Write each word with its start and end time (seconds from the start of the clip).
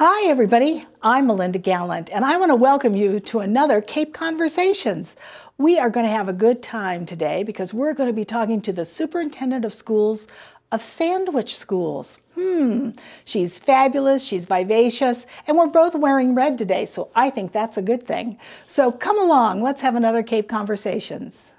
Hi, 0.00 0.30
everybody. 0.30 0.86
I'm 1.02 1.26
Melinda 1.26 1.58
Gallant, 1.58 2.08
and 2.12 2.24
I 2.24 2.36
want 2.36 2.50
to 2.50 2.54
welcome 2.54 2.94
you 2.94 3.18
to 3.18 3.40
another 3.40 3.80
Cape 3.80 4.14
Conversations. 4.14 5.16
We 5.58 5.76
are 5.76 5.90
going 5.90 6.06
to 6.06 6.12
have 6.12 6.28
a 6.28 6.32
good 6.32 6.62
time 6.62 7.04
today 7.04 7.42
because 7.42 7.74
we're 7.74 7.94
going 7.94 8.08
to 8.08 8.14
be 8.14 8.24
talking 8.24 8.62
to 8.62 8.72
the 8.72 8.84
superintendent 8.84 9.64
of 9.64 9.74
schools 9.74 10.28
of 10.70 10.82
Sandwich 10.82 11.56
Schools. 11.56 12.20
Hmm, 12.36 12.90
she's 13.24 13.58
fabulous, 13.58 14.24
she's 14.24 14.46
vivacious, 14.46 15.26
and 15.48 15.56
we're 15.56 15.66
both 15.66 15.96
wearing 15.96 16.32
red 16.32 16.58
today, 16.58 16.86
so 16.86 17.10
I 17.16 17.28
think 17.28 17.50
that's 17.50 17.76
a 17.76 17.82
good 17.82 18.04
thing. 18.04 18.38
So 18.68 18.92
come 18.92 19.18
along, 19.18 19.62
let's 19.62 19.82
have 19.82 19.96
another 19.96 20.22
Cape 20.22 20.48
Conversations. 20.48 21.50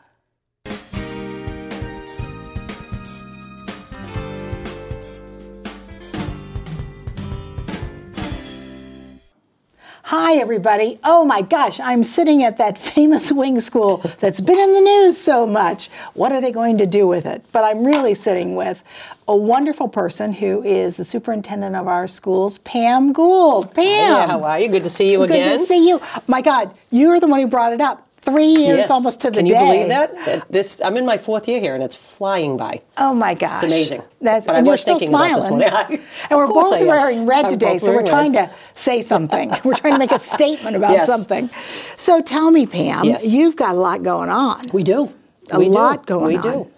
Hi, 10.09 10.37
everybody. 10.37 10.97
Oh 11.03 11.23
my 11.23 11.43
gosh, 11.43 11.79
I'm 11.79 12.03
sitting 12.03 12.41
at 12.41 12.57
that 12.57 12.77
famous 12.95 13.31
wing 13.31 13.59
school 13.59 13.97
that's 14.19 14.41
been 14.41 14.57
in 14.57 14.73
the 14.73 14.81
news 14.81 15.15
so 15.15 15.45
much. 15.45 15.89
What 16.15 16.31
are 16.31 16.41
they 16.41 16.51
going 16.51 16.79
to 16.79 16.87
do 16.87 17.05
with 17.05 17.27
it? 17.27 17.45
But 17.51 17.63
I'm 17.63 17.83
really 17.85 18.15
sitting 18.15 18.55
with 18.55 18.83
a 19.27 19.37
wonderful 19.37 19.87
person 19.87 20.33
who 20.33 20.63
is 20.63 20.97
the 20.97 21.05
superintendent 21.05 21.75
of 21.75 21.87
our 21.87 22.07
schools, 22.07 22.57
Pam 22.57 23.13
Gould. 23.13 23.65
Oh, 23.65 23.71
Pam. 23.71 23.85
Yeah, 23.85 24.25
how 24.25 24.41
are 24.41 24.57
you? 24.59 24.69
Good 24.69 24.81
to 24.81 24.89
see 24.89 25.11
you 25.11 25.19
Good 25.19 25.29
again. 25.29 25.47
Good 25.47 25.59
to 25.59 25.65
see 25.65 25.87
you. 25.87 26.01
My 26.25 26.41
God, 26.41 26.73
you're 26.89 27.19
the 27.19 27.27
one 27.27 27.39
who 27.39 27.47
brought 27.47 27.73
it 27.73 27.79
up. 27.79 28.08
Three 28.31 28.45
years 28.45 28.77
Yes. 28.79 28.89
almost 28.91 29.21
to 29.21 29.31
the 29.31 29.37
Can 29.37 29.45
day. 29.45 29.51
Can 29.55 29.67
you 29.67 29.73
believe 29.73 29.87
that? 29.89 30.51
This 30.51 30.81
I'm 30.81 30.97
in 30.97 31.05
my 31.05 31.17
fourth 31.17 31.47
year 31.47 31.59
here, 31.59 31.73
and 31.75 31.83
it's 31.83 31.95
flying 31.95 32.57
by. 32.57 32.81
Oh 32.97 33.13
my 33.13 33.33
gosh. 33.33 33.63
It's 33.63 33.73
amazing. 33.73 34.03
That's, 34.21 34.45
But 34.47 34.55
and 34.57 34.65
you're 34.67 34.73
was 34.73 34.81
still 34.81 34.99
thinking 34.99 35.15
about 35.15 35.35
this 35.35 35.45
smiling. 35.47 35.71
one. 35.71 35.99
and 36.29 36.37
we're 36.39 36.47
both 36.47 36.79
wearing 36.85 37.25
red 37.25 37.45
I'm 37.45 37.51
today, 37.51 37.77
so 37.77 37.87
we're 37.87 37.97
wearing 38.03 38.07
trying 38.07 38.33
to 38.33 38.49
say 38.75 39.01
something. 39.01 39.51
we're 39.63 39.73
trying 39.75 39.93
to 39.93 39.99
make 39.99 40.11
a 40.11 40.19
statement 40.19 40.75
about 40.75 40.91
Yes. 40.91 41.05
something. 41.07 41.49
So 41.95 42.21
tell 42.21 42.51
me, 42.51 42.65
Pam, 42.65 43.05
Yes. 43.05 43.31
you've 43.33 43.55
got 43.55 43.75
a 43.75 43.79
lot 43.79 44.03
going 44.03 44.29
on. 44.29 44.67
We 44.73 44.83
do. 44.83 45.11
A 45.51 45.57
we 45.59 45.69
lot 45.69 46.05
do. 46.05 46.13
going 46.13 46.27
we 46.27 46.37
on. 46.37 46.41
do. 46.43 46.71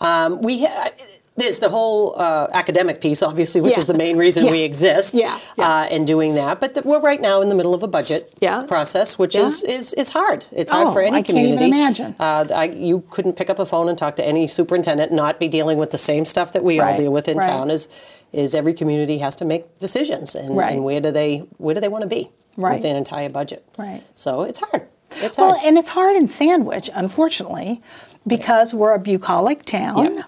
Um, 0.00 0.40
we 0.42 0.64
ha- 0.64 0.90
there's 1.36 1.58
the 1.60 1.70
whole 1.70 2.14
uh, 2.18 2.48
academic 2.52 3.00
piece, 3.00 3.22
obviously, 3.22 3.60
which 3.60 3.72
Yeah. 3.72 3.78
is 3.78 3.86
the 3.86 3.94
main 3.94 4.18
reason 4.18 4.44
Yeah. 4.44 4.50
we 4.50 4.62
exist. 4.62 5.14
Yeah. 5.14 5.38
Uh, 5.58 5.86
in 5.90 6.04
doing 6.04 6.34
that, 6.34 6.60
but 6.60 6.74
th- 6.74 6.84
we're 6.84 7.00
right 7.00 7.20
now 7.20 7.40
in 7.40 7.48
the 7.48 7.54
middle 7.54 7.72
of 7.72 7.82
a 7.82 7.88
budget 7.88 8.34
process, 8.68 9.18
which 9.18 9.34
is, 9.34 9.62
is 9.62 9.94
is 9.94 10.10
hard. 10.10 10.44
It's 10.52 10.70
hard 10.72 10.88
Oh, 10.88 10.92
for 10.92 11.00
any 11.00 11.18
I 11.18 11.22
can't 11.22 11.38
even 11.38 11.52
community. 11.58 11.80
imagine. 11.80 12.14
Uh, 12.20 12.44
I, 12.54 12.64
you 12.64 13.04
couldn't 13.10 13.34
pick 13.34 13.48
up 13.48 13.58
a 13.58 13.64
phone 13.64 13.88
and 13.88 13.96
talk 13.96 14.16
to 14.16 14.26
any 14.26 14.46
superintendent, 14.46 15.12
not 15.12 15.38
be 15.40 15.48
dealing 15.48 15.78
with 15.78 15.92
the 15.92 15.98
same 15.98 16.24
stuff 16.24 16.52
that 16.52 16.64
we 16.64 16.78
all 16.80 16.94
deal 16.96 17.12
with 17.12 17.26
in 17.28 17.38
Right. 17.38 17.46
town. 17.46 17.70
Is 17.70 17.88
is 18.32 18.54
every 18.54 18.74
community 18.74 19.18
has 19.18 19.34
to 19.36 19.44
make 19.44 19.78
decisions, 19.78 20.34
and, 20.36 20.56
Right. 20.56 20.72
and 20.74 20.84
where 20.84 21.00
do 21.00 21.10
they 21.10 21.44
where 21.58 21.74
do 21.74 21.80
they 21.80 21.88
want 21.88 22.02
to 22.02 22.08
be 22.08 22.30
Right. 22.56 22.74
with 22.74 22.82
their 22.82 22.96
entire 22.96 23.28
budget? 23.30 23.64
Right. 23.78 24.02
So 24.14 24.42
it's 24.42 24.58
hard. 24.60 24.82
It's 25.22 25.38
Well, 25.38 25.56
and 25.64 25.76
it's 25.78 25.90
hard 25.90 26.16
in 26.16 26.28
Sandwich, 26.28 26.88
unfortunately, 26.94 27.80
because 28.26 28.72
we're 28.74 28.94
a 28.94 28.98
bucolic 28.98 29.64
town. 29.64 30.04
Yep. 30.16 30.24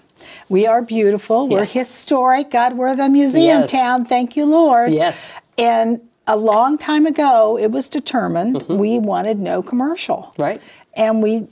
We 0.49 0.67
are 0.67 0.81
beautiful. 0.81 1.47
We're 1.47 1.65
historic. 1.65 2.49
God, 2.51 2.73
we're 2.73 2.95
the 2.95 3.09
museum 3.09 3.61
Yes. 3.61 3.71
town. 3.71 4.05
Thank 4.05 4.35
you, 4.35 4.45
Lord. 4.45 4.93
Yes. 4.93 5.33
And 5.57 6.01
a 6.27 6.37
long 6.37 6.77
time 6.77 7.05
ago, 7.05 7.57
it 7.57 7.71
was 7.71 7.87
determined 7.87 8.61
we 8.69 8.99
wanted 8.99 9.39
no 9.39 9.61
commercial. 9.61 10.33
Right. 10.37 10.61
And 10.95 11.23
we, 11.23 11.47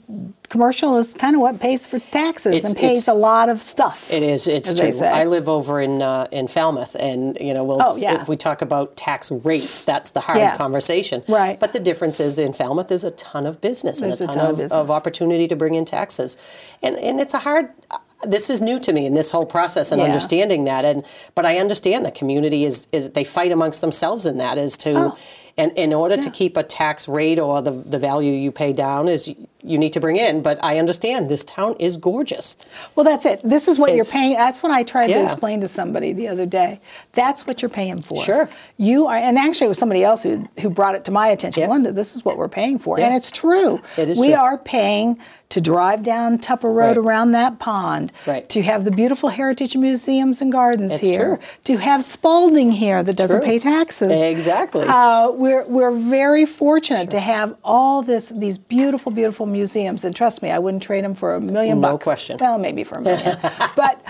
commercial 0.50 0.96
is 0.98 1.14
kind 1.14 1.34
of 1.34 1.40
what 1.42 1.58
pays 1.58 1.84
for 1.84 1.98
taxes 1.98 2.54
It's- 2.54 2.70
and 2.70 2.78
pays 2.78 3.08
a 3.08 3.12
lot 3.12 3.48
of 3.48 3.60
stuff. 3.60 4.08
It 4.12 4.22
is. 4.22 4.46
It's 4.46 4.72
true. 4.72 5.04
I 5.04 5.24
live 5.24 5.48
over 5.48 5.80
in 5.80 6.00
uh, 6.00 6.28
in 6.30 6.46
Falmouth, 6.46 6.94
and 6.94 7.36
you 7.40 7.52
know, 7.52 7.64
we'll, 7.64 7.82
Oh, 7.82 7.96
yeah. 7.96 8.20
if 8.22 8.28
we 8.28 8.36
talk 8.36 8.62
about 8.62 8.94
tax 8.96 9.32
rates, 9.32 9.80
that's 9.80 10.10
the 10.10 10.20
hard 10.20 10.38
Yeah. 10.38 10.56
conversation. 10.56 11.24
Right. 11.26 11.58
But 11.58 11.72
the 11.72 11.80
difference 11.80 12.20
is 12.20 12.36
that 12.36 12.44
in 12.44 12.52
Falmouth, 12.52 12.86
there's 12.86 13.02
a 13.02 13.10
ton 13.10 13.44
of 13.46 13.60
business 13.60 13.98
There's 14.00 14.20
and 14.20 14.30
a 14.30 14.32
ton 14.32 14.44
ton, 14.46 14.54
of 14.54 14.60
of, 14.60 14.72
of 14.72 14.90
opportunity 14.92 15.48
to 15.48 15.56
bring 15.56 15.74
in 15.74 15.84
taxes, 15.86 16.36
and 16.80 16.96
and 16.96 17.20
it's 17.20 17.34
a 17.34 17.38
hard. 17.40 17.70
This 18.24 18.50
is 18.50 18.60
new 18.62 18.78
to 18.80 18.92
me 18.92 19.06
in 19.06 19.14
this 19.14 19.30
whole 19.30 19.46
process 19.46 19.90
and 19.92 20.00
Yeah. 20.00 20.06
understanding 20.06 20.64
that, 20.64 20.84
and 20.84 21.04
but 21.34 21.44
I 21.46 21.58
understand 21.58 22.04
the 22.06 22.10
community 22.10 22.64
is 22.64 22.86
is 22.92 23.10
they 23.10 23.24
fight 23.24 23.52
amongst 23.52 23.80
themselves 23.80 24.26
in 24.26 24.38
that 24.38 24.58
as 24.58 24.76
to. 24.78 24.92
Oh. 24.94 25.16
And 25.58 25.70
in 25.76 25.92
order 25.92 26.14
Yeah. 26.14 26.22
to 26.22 26.30
keep 26.30 26.56
a 26.56 26.62
tax 26.62 27.06
rate 27.06 27.38
or 27.38 27.60
the, 27.60 27.72
the 27.72 27.98
value 27.98 28.32
you 28.32 28.50
pay 28.50 28.72
down 28.72 29.06
is 29.06 29.28
you, 29.64 29.78
need 29.78 29.92
to 29.92 30.00
bring 30.00 30.16
in. 30.16 30.42
But 30.42 30.58
I 30.62 30.78
understand 30.78 31.28
this 31.28 31.44
town 31.44 31.76
is 31.78 31.96
gorgeous. 31.96 32.56
Well, 32.94 33.04
that's 33.04 33.26
it. 33.26 33.40
This 33.44 33.68
is 33.68 33.78
what 33.78 33.94
you're 33.94 34.04
paying. 34.04 34.34
That's 34.34 34.62
what 34.62 34.72
I 34.72 34.82
tried 34.82 35.08
to 35.08 35.22
explain 35.22 35.60
to 35.60 35.68
somebody 35.68 36.12
the 36.12 36.28
other 36.28 36.46
day. 36.46 36.80
That's 37.12 37.46
what 37.46 37.62
you're 37.62 37.68
paying 37.68 38.00
for. 38.00 38.22
Sure. 38.22 38.48
You 38.78 39.06
are, 39.06 39.16
and 39.16 39.38
actually, 39.38 39.66
it 39.66 39.68
was 39.68 39.78
somebody 39.78 40.04
else 40.04 40.22
who 40.22 40.48
who 40.60 40.70
brought 40.70 40.94
it 40.94 41.04
to 41.06 41.10
my 41.10 41.28
attention. 41.28 41.62
Yeah. 41.62 41.68
Linda, 41.70 41.92
this 41.92 42.14
is 42.14 42.24
what 42.24 42.36
we're 42.36 42.48
paying 42.48 42.78
for, 42.78 42.98
Yeah. 42.98 43.06
and 43.06 43.16
it's 43.16 43.30
true. 43.30 43.80
It 43.96 44.08
is 44.08 44.18
We 44.20 44.28
true. 44.28 44.36
are 44.36 44.58
paying 44.58 45.18
to 45.50 45.60
drive 45.60 46.02
down 46.02 46.38
Tupper 46.38 46.72
Road 46.72 46.96
Right. 46.96 46.96
around 46.96 47.32
that 47.32 47.58
pond. 47.58 48.10
Right. 48.26 48.48
To 48.48 48.62
have 48.62 48.86
the 48.86 48.90
beautiful 48.90 49.28
heritage 49.28 49.76
museums 49.76 50.40
and 50.40 50.50
gardens 50.50 50.92
That's 50.92 51.02
here. 51.02 51.36
true. 51.36 51.38
To 51.64 51.76
have 51.76 52.02
Spalding 52.02 52.72
here 52.72 53.02
that 53.02 53.16
doesn't 53.16 53.40
True. 53.40 53.46
pay 53.46 53.58
taxes. 53.58 54.18
Exactly. 54.22 54.86
Uh, 54.88 55.30
we're 55.32 55.66
we're 55.66 55.92
very 55.92 56.46
fortunate 56.46 57.10
to 57.10 57.20
have 57.20 57.54
all 57.62 58.00
this 58.00 58.30
these 58.30 58.56
beautiful 58.56 59.12
beautiful 59.12 59.44
museums, 59.52 60.04
and 60.04 60.14
trust 60.16 60.42
me, 60.42 60.50
I 60.50 60.58
wouldn't 60.58 60.82
trade 60.82 61.04
them 61.04 61.14
for 61.14 61.34
a 61.34 61.40
million 61.40 61.80
No 61.80 61.92
bucks. 61.92 62.04
question. 62.04 62.38
Well, 62.40 62.58
maybe 62.58 62.84
for 62.84 62.96
a 62.98 63.02
million, 63.02 63.36
but. 63.76 64.02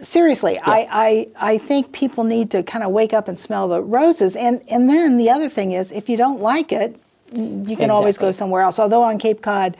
Seriously, 0.00 0.60
I, 0.60 0.86
I, 0.92 1.28
I 1.54 1.58
think 1.58 1.90
people 1.90 2.22
need 2.22 2.52
to 2.52 2.62
kind 2.62 2.84
of 2.84 2.92
wake 2.92 3.12
up 3.12 3.26
and 3.26 3.36
smell 3.36 3.66
the 3.66 3.82
roses. 3.82 4.36
And, 4.36 4.62
and 4.70 4.88
then 4.88 5.18
the 5.18 5.28
other 5.28 5.48
thing 5.48 5.72
is, 5.72 5.90
if 5.90 6.08
you 6.08 6.16
don't 6.16 6.40
like 6.40 6.70
it, 6.70 6.94
you 7.34 7.76
can 7.76 7.90
always 7.90 8.16
go 8.16 8.30
somewhere 8.30 8.62
else. 8.62 8.78
Although 8.78 9.02
on 9.02 9.18
Cape 9.18 9.42
Cod, 9.42 9.76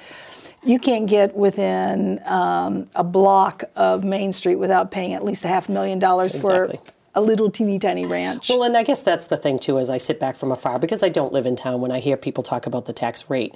you 0.64 0.81
can't 0.81 1.06
get 1.09 1.36
within 1.36 2.20
um, 2.26 2.86
a 2.97 3.04
block 3.04 3.62
of 3.76 4.03
Main 4.03 4.32
Street 4.32 4.56
without 4.56 4.91
paying 4.91 5.12
at 5.15 5.22
least 5.22 5.44
a 5.44 5.48
half 5.48 5.69
million 5.69 6.00
dollars 6.00 6.34
Exactly. 6.34 6.78
for 6.78 6.92
a 7.15 7.20
little 7.20 7.48
teeny 7.48 7.78
tiny 7.78 8.04
ranch. 8.04 8.48
Well, 8.48 8.65
and 8.65 8.76
I 8.76 8.82
guess 8.82 9.03
that's 9.03 9.28
the 9.28 9.36
thing 9.36 9.60
too, 9.60 9.78
as 9.78 9.88
I 9.88 9.98
sit 9.98 10.19
back 10.19 10.34
from 10.34 10.50
afar, 10.50 10.80
because 10.80 11.04
I 11.04 11.10
don't 11.10 11.32
live 11.32 11.47
in 11.47 11.54
town 11.54 11.80
when 11.80 11.92
I 11.92 12.00
hear 12.00 12.16
people 12.16 12.42
talk 12.42 12.66
about 12.66 12.86
the 12.86 12.92
tax 12.92 13.30
rate. 13.30 13.54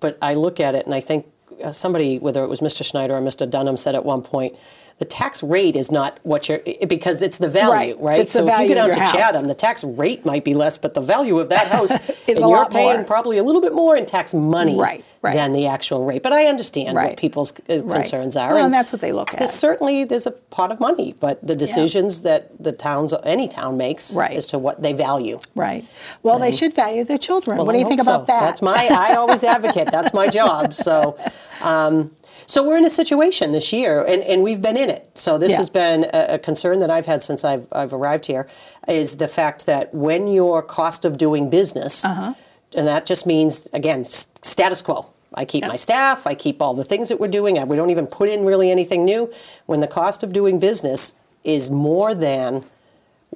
But 0.00 0.18
I 0.20 0.34
look 0.34 0.60
at 0.60 0.74
it 0.74 0.86
and 0.86 0.94
I 0.94 1.00
think 1.00 1.26
uh, 1.62 1.72
somebody, 1.72 2.18
whether 2.18 2.42
it 2.42 2.48
was 2.48 2.60
Mr. 2.60 2.84
Schneider 2.84 3.14
or 3.14 3.20
Mr. 3.20 3.48
Dunham, 3.48 3.76
said 3.76 3.94
at 3.94 4.04
one 4.04 4.22
point, 4.22 4.56
the 4.98 5.04
tax 5.04 5.42
rate 5.42 5.76
is 5.76 5.92
not 5.92 6.18
what 6.22 6.48
you're, 6.48 6.60
because 6.88 7.20
it's 7.20 7.36
the 7.38 7.48
value, 7.48 7.94
Right. 7.94 8.00
right? 8.00 8.20
It's 8.20 8.32
the 8.32 8.38
so 8.46 8.48
if 8.62 8.68
you 8.68 8.74
go 8.74 8.86
of 8.86 8.92
down 8.92 8.96
to 8.96 9.00
house. 9.00 9.12
Chatham, 9.12 9.46
the 9.46 9.54
tax 9.54 9.84
rate 9.84 10.24
might 10.24 10.42
be 10.42 10.54
less, 10.54 10.78
but 10.78 10.94
the 10.94 11.02
value 11.02 11.38
of 11.38 11.50
that 11.50 11.66
house, 11.76 11.90
Is 11.90 12.08
and 12.28 12.38
a 12.38 12.40
you're 12.40 12.48
lot 12.48 12.70
paying 12.70 12.96
more. 12.96 13.04
probably 13.04 13.36
a 13.36 13.42
little 13.44 13.60
bit 13.60 13.74
more 13.74 13.94
in 13.94 14.06
tax 14.06 14.32
money 14.32 14.78
Right, 14.78 15.04
right. 15.20 15.34
than 15.34 15.52
the 15.52 15.66
actual 15.66 16.04
rate. 16.06 16.22
But 16.22 16.32
I 16.32 16.46
understand 16.46 16.94
what 16.94 17.18
people's 17.18 17.52
uh, 17.68 17.82
concerns 17.82 18.36
are. 18.38 18.54
Well, 18.54 18.64
and 18.64 18.72
that's 18.72 18.90
what 18.90 19.02
they 19.02 19.12
look 19.12 19.34
at. 19.34 19.38
There's 19.38 19.50
certainly 19.52 20.04
there's 20.04 20.26
a 20.26 20.30
pot 20.30 20.72
of 20.72 20.80
money, 20.80 21.14
but 21.20 21.46
the 21.46 21.54
decisions 21.54 22.22
that 22.22 22.50
the 22.58 22.72
towns, 22.72 23.12
any 23.22 23.48
town 23.48 23.76
makes, 23.76 24.16
as 24.16 24.46
to 24.46 24.58
what 24.58 24.80
they 24.82 24.94
value. 24.94 25.40
Right. 25.54 25.84
Well, 26.22 26.38
they 26.38 26.52
should 26.52 26.72
value 26.74 27.04
their 27.04 27.18
children. 27.18 27.58
Well, 27.58 27.66
what 27.66 27.72
do 27.74 27.78
you 27.80 27.86
think 27.88 28.00
so. 28.00 28.14
about 28.14 28.28
that? 28.28 28.40
That's 28.40 28.62
my. 28.62 28.88
I 28.90 29.14
always 29.16 29.44
advocate. 29.44 29.88
That's 29.92 30.14
my 30.14 30.28
job. 30.28 30.72
So, 30.72 31.18
um, 31.62 32.15
so 32.46 32.62
we're 32.62 32.76
in 32.78 32.84
a 32.84 32.90
situation 32.90 33.52
this 33.52 33.72
year, 33.72 34.04
and, 34.04 34.22
and 34.22 34.42
we've 34.42 34.62
been 34.62 34.76
in 34.76 34.88
it. 34.90 35.10
So 35.14 35.36
this 35.38 35.52
Yeah. 35.52 35.56
has 35.58 35.70
been 35.70 36.04
a, 36.12 36.34
a 36.34 36.38
concern 36.38 36.78
that 36.78 36.90
I've 36.90 37.06
had 37.06 37.22
since 37.22 37.44
I've 37.44 37.66
I've 37.72 37.92
arrived 37.92 38.26
here, 38.26 38.46
is 38.88 39.16
the 39.16 39.28
fact 39.28 39.66
that 39.66 39.92
when 39.94 40.28
your 40.28 40.62
cost 40.62 41.04
of 41.04 41.16
doing 41.18 41.50
business, 41.50 42.04
Uh-huh. 42.04 42.34
and 42.76 42.86
that 42.86 43.06
just 43.06 43.26
means 43.26 43.66
again 43.72 44.00
s- 44.00 44.28
status 44.42 44.82
quo. 44.82 45.06
I 45.34 45.44
keep 45.44 45.64
my 45.66 45.76
staff. 45.76 46.26
I 46.26 46.34
keep 46.34 46.62
all 46.62 46.72
the 46.72 46.84
things 46.84 47.08
that 47.08 47.20
we're 47.20 47.28
doing. 47.40 47.58
I, 47.58 47.64
we 47.64 47.76
don't 47.76 47.90
even 47.90 48.06
put 48.06 48.28
in 48.30 48.44
really 48.46 48.70
anything 48.70 49.04
new. 49.04 49.30
When 49.66 49.80
the 49.80 49.88
cost 49.88 50.22
of 50.22 50.32
doing 50.32 50.58
business 50.58 51.14
is 51.44 51.70
more 51.70 52.14
than 52.14 52.64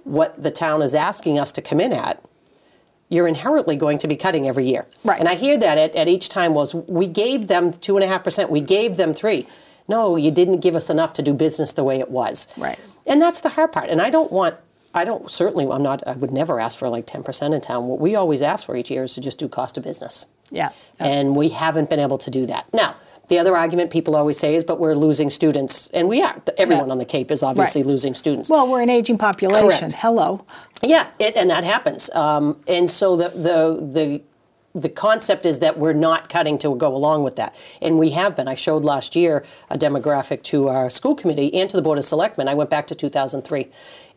what 0.04 0.40
the 0.42 0.50
town 0.50 0.80
is 0.82 0.94
asking 0.94 1.38
us 1.38 1.52
to 1.52 1.60
come 1.62 1.78
in 1.80 1.92
at, 1.92 2.22
you're 3.10 3.28
inherently 3.28 3.76
going 3.76 3.98
to 3.98 4.08
be 4.08 4.16
cutting 4.16 4.48
every 4.48 4.64
year. 4.64 4.86
Right. 5.04 5.20
And 5.20 5.28
I 5.28 5.34
hear 5.34 5.58
that 5.58 5.76
at, 5.76 5.94
at 5.94 6.08
each 6.08 6.30
time 6.30 6.54
was 6.54 6.74
we 6.74 7.06
gave 7.06 7.48
them 7.48 7.74
two 7.74 7.96
and 7.96 8.04
a 8.04 8.06
half 8.06 8.24
percent, 8.24 8.48
we 8.50 8.60
gave 8.62 8.96
them 8.96 9.12
three. 9.12 9.46
No, 9.88 10.16
you 10.16 10.30
didn't 10.30 10.60
give 10.60 10.74
us 10.76 10.88
enough 10.88 11.12
to 11.14 11.22
do 11.22 11.34
business 11.34 11.72
the 11.72 11.84
way 11.84 11.98
it 11.98 12.10
was. 12.10 12.46
Right. 12.56 12.78
And 13.06 13.20
that's 13.20 13.40
the 13.40 13.50
hard 13.50 13.72
part. 13.72 13.90
And 13.90 14.00
I 14.00 14.08
don't 14.08 14.32
want 14.32 14.54
I 14.94 15.04
don't 15.04 15.30
certainly 15.30 15.66
I'm 15.66 15.82
not 15.82 16.06
I 16.06 16.12
would 16.12 16.30
never 16.32 16.58
ask 16.60 16.78
for 16.78 16.88
like 16.88 17.06
ten 17.06 17.22
percent 17.22 17.52
in 17.54 17.60
town. 17.60 17.86
What 17.86 18.00
we 18.00 18.14
always 18.14 18.40
ask 18.42 18.64
for 18.66 18.76
each 18.76 18.90
year 18.90 19.02
is 19.02 19.14
to 19.14 19.20
just 19.20 19.38
do 19.38 19.48
cost 19.48 19.76
of 19.76 19.84
business. 19.84 20.26
yeah. 20.50 20.70
And 20.98 21.34
we 21.36 21.48
haven't 21.50 21.90
been 21.90 22.00
able 22.00 22.18
to 22.18 22.30
do 22.30 22.46
that. 22.46 22.72
Now, 22.72 22.96
the 23.30 23.38
other 23.38 23.56
argument 23.56 23.90
people 23.90 24.14
always 24.16 24.36
say 24.38 24.54
is, 24.56 24.64
but 24.64 24.78
we're 24.80 24.94
losing 24.94 25.30
students. 25.30 25.88
And 25.94 26.08
we 26.08 26.20
are. 26.20 26.42
Everyone 26.58 26.86
Yeah. 26.88 26.92
on 26.92 26.98
the 26.98 27.04
Cape 27.06 27.30
is 27.30 27.42
obviously 27.42 27.82
Right. 27.82 27.88
losing 27.88 28.12
students. 28.14 28.50
Well, 28.50 28.68
we're 28.68 28.82
an 28.82 28.90
aging 28.90 29.18
population. 29.18 29.68
Correct. 29.90 29.94
Hello. 29.94 30.42
Yeah, 30.82 31.06
it, 31.18 31.36
and 31.36 31.48
that 31.48 31.62
happens. 31.64 32.10
Um, 32.14 32.58
and 32.66 32.90
so 32.90 33.16
the, 33.16 33.28
the 33.30 33.78
the 33.98 34.20
the 34.72 34.88
concept 34.88 35.46
is 35.46 35.58
that 35.58 35.78
we're 35.78 35.92
not 35.92 36.28
cutting 36.28 36.56
to 36.56 36.76
go 36.76 36.94
along 36.94 37.24
with 37.24 37.34
that. 37.34 37.56
And 37.82 37.98
we 37.98 38.10
have 38.10 38.36
been. 38.36 38.46
I 38.46 38.54
showed 38.54 38.84
last 38.84 39.16
year 39.16 39.42
a 39.68 39.76
demographic 39.76 40.42
to 40.44 40.68
our 40.68 40.88
school 40.90 41.16
committee 41.16 41.52
and 41.54 41.68
to 41.70 41.76
the 41.76 41.82
Board 41.82 41.98
of 41.98 42.04
Selectmen. 42.04 42.46
I 42.46 42.54
went 42.54 42.70
back 42.70 42.86
to 42.86 42.94
2003. 42.94 43.66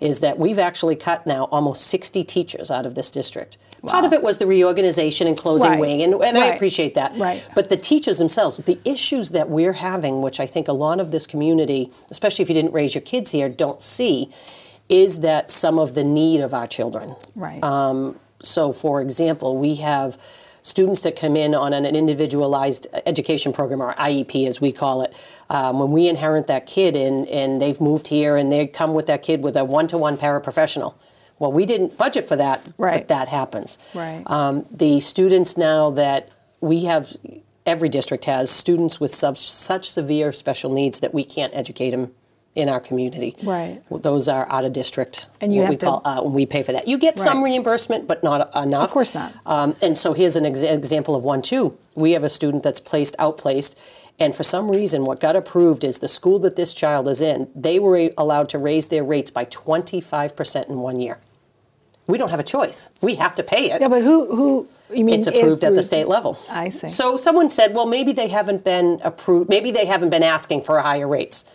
Is 0.03 0.19
that 0.19 0.37
we've 0.37 0.59
actually 0.59 0.95
cut 0.95 1.25
now 1.25 1.45
almost 1.45 1.87
60 1.87 2.23
teachers 2.25 2.69
out 2.69 2.85
of 2.85 2.95
this 2.95 3.09
district. 3.09 3.57
Part 3.85 4.05
of 4.05 4.13
it 4.13 4.21
was 4.21 4.37
the 4.37 4.45
reorganization 4.47 5.27
and 5.27 5.37
closing 5.37 5.71
Right. 5.71 5.79
wing, 5.79 6.01
and, 6.01 6.13
and 6.15 6.37
I 6.37 6.47
appreciate 6.47 6.93
that. 6.95 7.17
Right. 7.17 7.43
But 7.55 7.69
the 7.69 7.77
teachers 7.77 8.17
themselves, 8.17 8.57
the 8.57 8.77
issues 8.85 9.29
that 9.31 9.49
we're 9.49 9.73
having, 9.73 10.21
which 10.21 10.39
I 10.39 10.45
think 10.45 10.67
a 10.67 10.73
lot 10.73 10.99
of 10.99 11.11
this 11.11 11.25
community, 11.27 11.89
especially 12.09 12.43
if 12.43 12.49
you 12.49 12.55
didn't 12.55 12.73
raise 12.73 12.93
your 12.95 13.01
kids 13.01 13.31
here, 13.31 13.49
don't 13.49 13.81
see, 13.81 14.29
is 14.89 15.19
that 15.21 15.49
some 15.51 15.79
of 15.79 15.95
the 15.95 16.03
need 16.03 16.39
of 16.41 16.53
our 16.53 16.67
children. 16.67 17.15
Right. 17.35 17.63
Um, 17.63 18.19
so, 18.41 18.73
for 18.73 19.01
example, 19.01 19.57
we 19.57 19.75
have 19.75 20.17
students 20.63 21.01
that 21.01 21.15
come 21.15 21.35
in 21.35 21.53
on 21.53 21.73
an 21.73 21.85
individualized 21.85 22.87
education 23.05 23.53
program, 23.53 23.81
or 23.81 23.93
IEP 23.93 24.47
as 24.47 24.59
we 24.59 24.71
call 24.71 25.03
it. 25.03 25.13
Um, 25.49 25.77
when 25.77 25.91
we 25.91 26.07
inherit 26.07 26.47
that 26.47 26.65
kid 26.65 26.95
and, 26.95 27.27
and 27.27 27.61
they've 27.61 27.79
moved 27.79 28.07
here 28.07 28.35
and 28.37 28.51
they 28.51 28.65
come 28.65 28.93
with 28.95 29.05
that 29.05 29.21
kid 29.21 29.43
with 29.43 29.55
a 29.55 29.63
one 29.63 29.87
to 29.89 29.97
one 29.97 30.17
paraprofessional. 30.17 30.95
Well, 31.37 31.51
we 31.51 31.65
didn't 31.65 31.97
budget 31.97 32.27
for 32.27 32.37
that, 32.37 32.71
Right. 32.77 32.99
but 33.01 33.07
that 33.09 33.27
happens. 33.27 33.77
Right. 33.93 34.23
Um, 34.25 34.65
the 34.71 34.99
students 35.01 35.57
now 35.57 35.91
that 35.91 36.29
we 36.61 36.85
have, 36.85 37.15
every 37.65 37.89
district 37.89 38.25
has 38.25 38.49
students 38.49 38.99
with 38.99 39.13
sub, 39.13 39.37
such 39.37 39.89
severe 39.89 40.31
special 40.31 40.71
needs 40.73 41.01
that 41.01 41.13
we 41.13 41.23
can't 41.25 41.53
educate 41.53 41.91
them 41.91 42.11
in 42.55 42.69
our 42.69 42.79
community. 42.79 43.35
Right. 43.43 43.81
Those 43.89 44.27
are 44.27 44.45
out 44.49 44.63
of 44.63 44.73
district. 44.73 45.27
And 45.41 45.51
you 45.51 45.59
what 45.61 45.65
have 45.65 45.69
we 45.71 45.77
to- 45.77 45.85
call, 45.85 46.01
uh, 46.05 46.21
we 46.23 46.45
pay 46.45 46.61
for 46.63 46.71
that. 46.71 46.87
You 46.87 46.97
get 46.97 47.17
some 47.17 47.43
reimbursement, 47.43 48.07
but 48.07 48.23
not 48.23 48.55
enough. 48.55 48.85
Of 48.85 48.91
course 48.91 49.15
not. 49.15 49.33
Um, 49.45 49.75
and 49.81 49.97
so 49.97 50.13
here's 50.13 50.35
an 50.35 50.43
exa- 50.43 50.71
example 50.71 51.15
of 51.15 51.23
one 51.23 51.41
too. 51.41 51.77
We 51.95 52.11
have 52.11 52.23
a 52.23 52.29
student 52.29 52.61
that's 52.63 52.79
placed 52.79 53.15
outplaced, 53.17 53.77
and 54.19 54.35
for 54.35 54.43
some 54.43 54.69
reason, 54.71 55.05
what 55.05 55.19
got 55.19 55.35
approved 55.35 55.83
is 55.83 55.97
the 55.99 56.07
school 56.07 56.37
that 56.39 56.55
this 56.55 56.73
child 56.73 57.07
is 57.07 57.21
in. 57.21 57.49
They 57.55 57.79
were 57.79 57.97
a- 57.97 58.11
allowed 58.17 58.49
to 58.49 58.59
raise 58.59 58.87
their 58.87 59.03
rates 59.03 59.31
by 59.31 59.45
25 59.45 60.35
percent 60.35 60.69
in 60.69 60.79
one 60.79 60.99
year. 60.99 61.17
We 62.05 62.17
don't 62.17 62.29
have 62.31 62.39
a 62.39 62.43
choice. 62.43 62.89
We 63.01 63.15
have 63.15 63.33
to 63.35 63.43
pay 63.43 63.71
it. 63.71 63.81
Yeah, 63.81 63.87
but 63.87 64.03
who 64.03 64.35
who 64.35 64.67
you 64.93 65.05
mean 65.05 65.19
It's 65.19 65.27
approved 65.27 65.63
at 65.63 65.73
the 65.73 65.81
state 65.81 66.07
level. 66.07 66.37
I 66.51 66.69
see. 66.69 66.89
So 66.89 67.17
someone 67.17 67.49
said, 67.49 67.73
well, 67.73 67.87
maybe 67.87 68.11
they 68.11 68.27
haven't 68.27 68.63
been 68.63 68.99
approved. 69.03 69.49
Maybe 69.49 69.71
they 69.71 69.85
haven't 69.85 70.09
been 70.11 70.21
asking 70.21 70.61
for 70.61 70.79
higher 70.81 71.07
rates. 71.07 71.45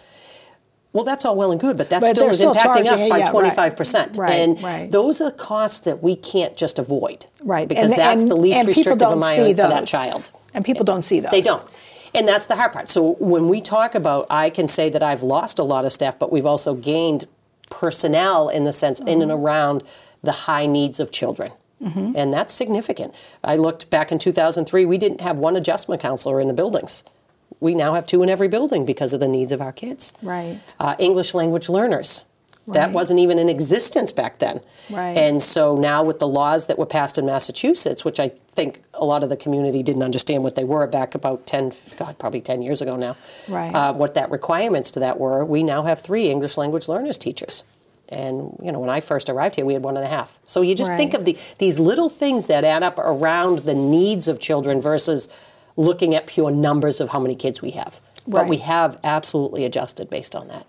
Well, 0.92 1.04
that's 1.04 1.24
all 1.24 1.36
well 1.36 1.52
and 1.52 1.60
good, 1.60 1.76
but 1.76 1.90
that 1.90 2.00
But 2.00 2.08
still 2.08 2.28
is 2.30 2.38
still 2.38 2.54
impacting 2.54 2.62
charging 2.62 2.88
us 2.88 3.08
by 3.08 3.18
yeah, 3.18 3.30
25%. 3.30 4.18
Right, 4.18 4.30
and 4.32 4.62
right. 4.62 4.90
those 4.90 5.20
are 5.20 5.30
costs 5.30 5.80
that 5.80 6.02
we 6.02 6.16
can't 6.16 6.56
just 6.56 6.78
avoid. 6.78 7.26
Right. 7.44 7.68
Because 7.68 7.90
and, 7.90 8.00
that's 8.00 8.22
and, 8.22 8.30
the 8.30 8.36
least 8.36 8.66
restrictive 8.66 9.02
amount 9.02 9.36
for 9.36 9.54
that 9.54 9.86
child. 9.86 10.32
And 10.54 10.64
people 10.64 10.84
don't 10.84 11.02
see 11.02 11.20
those. 11.20 11.30
They 11.30 11.42
don't. 11.42 11.62
And 12.14 12.26
that's 12.26 12.46
the 12.46 12.56
hard 12.56 12.72
part. 12.72 12.88
So 12.88 13.16
when 13.20 13.48
we 13.48 13.60
talk 13.60 13.94
about, 13.94 14.26
I 14.30 14.48
can 14.48 14.66
say 14.66 14.88
that 14.88 15.02
I've 15.02 15.22
lost 15.22 15.58
a 15.58 15.62
lot 15.62 15.84
of 15.84 15.92
staff, 15.92 16.18
but 16.18 16.32
we've 16.32 16.46
also 16.46 16.74
gained 16.74 17.26
personnel 17.70 18.48
in 18.48 18.64
the 18.64 18.72
sense 18.72 18.98
in 19.00 19.20
and 19.20 19.30
mm-hmm. 19.30 19.44
around 19.44 19.84
the 20.22 20.32
high 20.32 20.64
needs 20.64 21.00
of 21.00 21.12
children. 21.12 21.52
Mm-hmm. 21.82 22.12
And 22.16 22.32
that's 22.32 22.52
significant. 22.52 23.14
I 23.44 23.56
looked 23.56 23.90
back 23.90 24.10
in 24.10 24.18
2003, 24.18 24.84
we 24.84 24.98
didn't 24.98 25.20
have 25.20 25.36
one 25.36 25.54
adjustment 25.54 26.00
counselor 26.02 26.40
in 26.40 26.48
the 26.48 26.54
buildings. 26.54 27.04
We 27.60 27.74
now 27.74 27.94
have 27.94 28.06
two 28.06 28.22
in 28.22 28.28
every 28.28 28.48
building 28.48 28.84
because 28.86 29.12
of 29.12 29.20
the 29.20 29.28
needs 29.28 29.52
of 29.52 29.60
our 29.60 29.72
kids. 29.72 30.12
Right. 30.22 30.60
Uh, 30.78 30.94
English 30.98 31.34
language 31.34 31.68
learners. 31.68 32.24
That 32.74 32.92
wasn't 32.92 33.18
even 33.20 33.38
in 33.38 33.48
existence 33.48 34.12
back 34.12 34.40
then. 34.40 34.60
Right. 34.90 35.16
And 35.16 35.40
so 35.42 35.74
now 35.74 36.02
with 36.04 36.18
the 36.18 36.28
laws 36.28 36.66
that 36.66 36.78
were 36.78 36.84
passed 36.84 37.16
in 37.16 37.24
Massachusetts, 37.24 38.04
which 38.04 38.20
I 38.20 38.28
think 38.28 38.82
a 38.92 39.06
lot 39.06 39.22
of 39.22 39.30
the 39.30 39.36
community 39.38 39.82
didn't 39.82 40.02
understand 40.02 40.42
what 40.42 40.54
they 40.54 40.64
were 40.64 40.86
back 40.86 41.14
about 41.14 41.46
10, 41.46 41.72
God, 41.96 42.18
probably 42.18 42.42
10 42.42 42.60
years 42.60 42.82
ago 42.82 42.96
now, 42.96 43.16
Right. 43.48 43.74
uh, 43.74 43.94
what 43.94 44.14
that 44.14 44.30
requirements 44.30 44.90
to 44.92 45.00
that 45.00 45.18
were, 45.18 45.44
we 45.46 45.62
now 45.62 45.82
have 45.84 46.00
three 46.00 46.28
English 46.28 46.58
language 46.58 46.88
learners 46.88 47.16
teachers. 47.16 47.64
And, 48.10 48.58
you 48.62 48.72
know, 48.72 48.78
when 48.80 48.88
I 48.90 49.00
first 49.00 49.28
arrived 49.28 49.56
here, 49.56 49.66
we 49.66 49.74
had 49.74 49.82
one 49.84 49.96
and 49.96 50.04
a 50.04 50.08
half. 50.08 50.38
So 50.44 50.62
you 50.62 50.74
just 50.74 50.94
think 50.94 51.12
of 51.12 51.26
the, 51.26 51.36
these 51.58 51.78
little 51.78 52.08
things 52.08 52.46
that 52.46 52.64
add 52.64 52.82
up 52.82 52.98
around 52.98 53.60
the 53.60 53.74
needs 53.74 54.28
of 54.28 54.40
children 54.40 54.80
versus 54.80 55.28
looking 55.78 56.14
at 56.14 56.26
pure 56.26 56.50
numbers 56.50 57.00
of 57.00 57.08
how 57.10 57.20
many 57.20 57.34
kids 57.34 57.62
we 57.62 57.70
have. 57.70 58.00
But 58.26 58.46
we 58.48 58.58
have 58.58 58.98
absolutely 59.04 59.64
adjusted 59.64 60.10
based 60.10 60.36
on 60.36 60.48
that. 60.48 60.68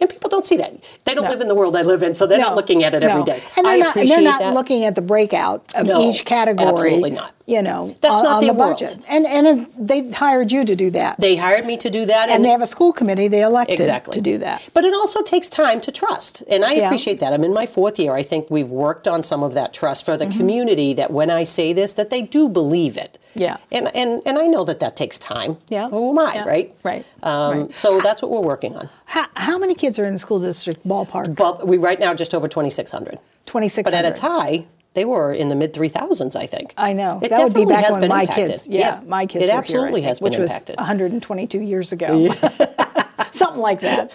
And 0.00 0.08
people 0.08 0.30
don't 0.30 0.46
see 0.46 0.56
that. 0.56 0.72
They 1.04 1.12
don't 1.14 1.24
No. 1.24 1.30
live 1.30 1.40
in 1.42 1.48
the 1.48 1.54
world 1.54 1.76
I 1.76 1.82
live 1.82 2.02
in, 2.02 2.14
so 2.14 2.26
they're 2.26 2.38
not 2.38 2.56
looking 2.56 2.82
at 2.82 2.94
it 2.94 3.02
every 3.02 3.20
no. 3.20 3.26
day. 3.26 3.42
And 3.56 3.66
they're 3.66 3.74
I 3.74 3.76
not, 3.76 3.96
and 3.96 4.08
they're 4.08 4.22
not 4.22 4.40
that. 4.40 4.54
looking 4.54 4.84
at 4.84 4.94
the 4.94 5.02
breakout 5.02 5.74
of 5.74 5.86
No, 5.86 6.00
each 6.08 6.24
category. 6.24 6.68
absolutely 6.68 7.10
not. 7.10 7.33
You 7.46 7.60
know, 7.60 7.94
That's 8.00 8.16
on, 8.16 8.24
not 8.24 8.36
on 8.42 8.46
the 8.46 8.54
budget. 8.54 8.96
And 9.06 9.26
and 9.26 9.68
they 9.78 10.10
hired 10.10 10.50
you 10.50 10.64
to 10.64 10.74
do 10.74 10.88
that. 10.92 11.20
They 11.20 11.36
hired 11.36 11.66
me 11.66 11.76
to 11.76 11.90
do 11.90 12.06
that, 12.06 12.30
and 12.30 12.42
they 12.42 12.48
have 12.48 12.62
a 12.62 12.66
school 12.66 12.90
committee 12.90 13.28
they 13.28 13.42
elected 13.42 13.78
exactly 13.78 14.14
to 14.14 14.20
do 14.22 14.38
that. 14.38 14.66
But 14.72 14.86
it 14.86 14.94
also 14.94 15.20
takes 15.22 15.50
time 15.50 15.80
to 15.82 15.92
trust, 15.92 16.42
and 16.48 16.64
I 16.64 16.72
Yeah. 16.72 16.86
appreciate 16.86 17.20
that. 17.20 17.34
I'm 17.34 17.44
in 17.44 17.52
my 17.52 17.66
fourth 17.66 17.98
year. 17.98 18.14
I 18.14 18.22
think 18.22 18.50
we've 18.50 18.70
worked 18.70 19.06
on 19.06 19.22
some 19.22 19.42
of 19.42 19.52
that 19.54 19.74
trust 19.74 20.06
for 20.06 20.16
the 20.16 20.24
Mm-hmm. 20.24 20.38
community. 20.38 20.94
That 20.94 21.10
when 21.10 21.30
I 21.30 21.44
say 21.44 21.74
this, 21.74 21.92
that 21.94 22.08
they 22.08 22.22
do 22.22 22.48
believe 22.48 22.96
it. 22.96 23.18
Yeah. 23.34 23.58
And 23.70 23.94
and 23.94 24.22
and 24.24 24.38
I 24.38 24.46
know 24.46 24.64
that 24.64 24.80
that 24.80 24.96
takes 24.96 25.18
time. 25.18 25.58
Yeah. 25.68 25.90
Who 25.90 26.10
am 26.10 26.18
I, 26.18 26.32
Yeah. 26.36 26.44
right? 26.46 26.72
Right. 26.82 27.04
Um, 27.22 27.60
Right. 27.64 27.74
So 27.74 28.00
that's 28.00 28.22
what 28.22 28.30
we're 28.30 28.40
working 28.40 28.74
on. 28.74 28.88
How, 29.04 29.26
how 29.36 29.58
many 29.58 29.74
kids 29.74 29.98
are 29.98 30.06
in 30.06 30.14
the 30.14 30.18
school 30.18 30.38
district 30.40 30.86
ballpark? 30.88 31.36
But 31.36 31.66
we 31.68 31.76
right 31.76 32.00
now 32.00 32.14
just 32.14 32.32
over 32.34 32.48
2,600. 32.48 33.18
Twenty 33.44 33.68
six 33.68 33.90
But 33.90 33.98
at 33.98 34.06
its 34.06 34.20
high, 34.20 34.64
they 34.94 35.04
were 35.04 35.32
in 35.32 35.48
the 35.48 35.54
mid 35.54 35.74
3,000s, 35.74 36.36
I 36.36 36.46
think. 36.46 36.72
I 36.76 36.92
know. 36.92 37.20
It 37.22 37.28
that 37.30 37.44
would 37.44 37.54
be 37.54 37.64
back 37.66 37.90
when 37.90 38.08
my 38.08 38.22
impacted. 38.22 38.48
kids. 38.48 38.68
Yeah, 38.68 39.00
my 39.06 39.26
kids. 39.26 39.44
It 39.44 39.46
were 39.48 39.50
here, 39.50 39.58
absolutely 39.58 40.00
think, 40.00 40.08
has 40.08 40.20
been 40.20 40.24
which 40.24 40.38
impacted. 40.38 40.76
was 40.76 40.82
122 40.88 41.60
years 41.60 41.92
ago. 41.92 42.28
Something 43.32 43.60
like 43.60 43.80
that. 43.80 44.12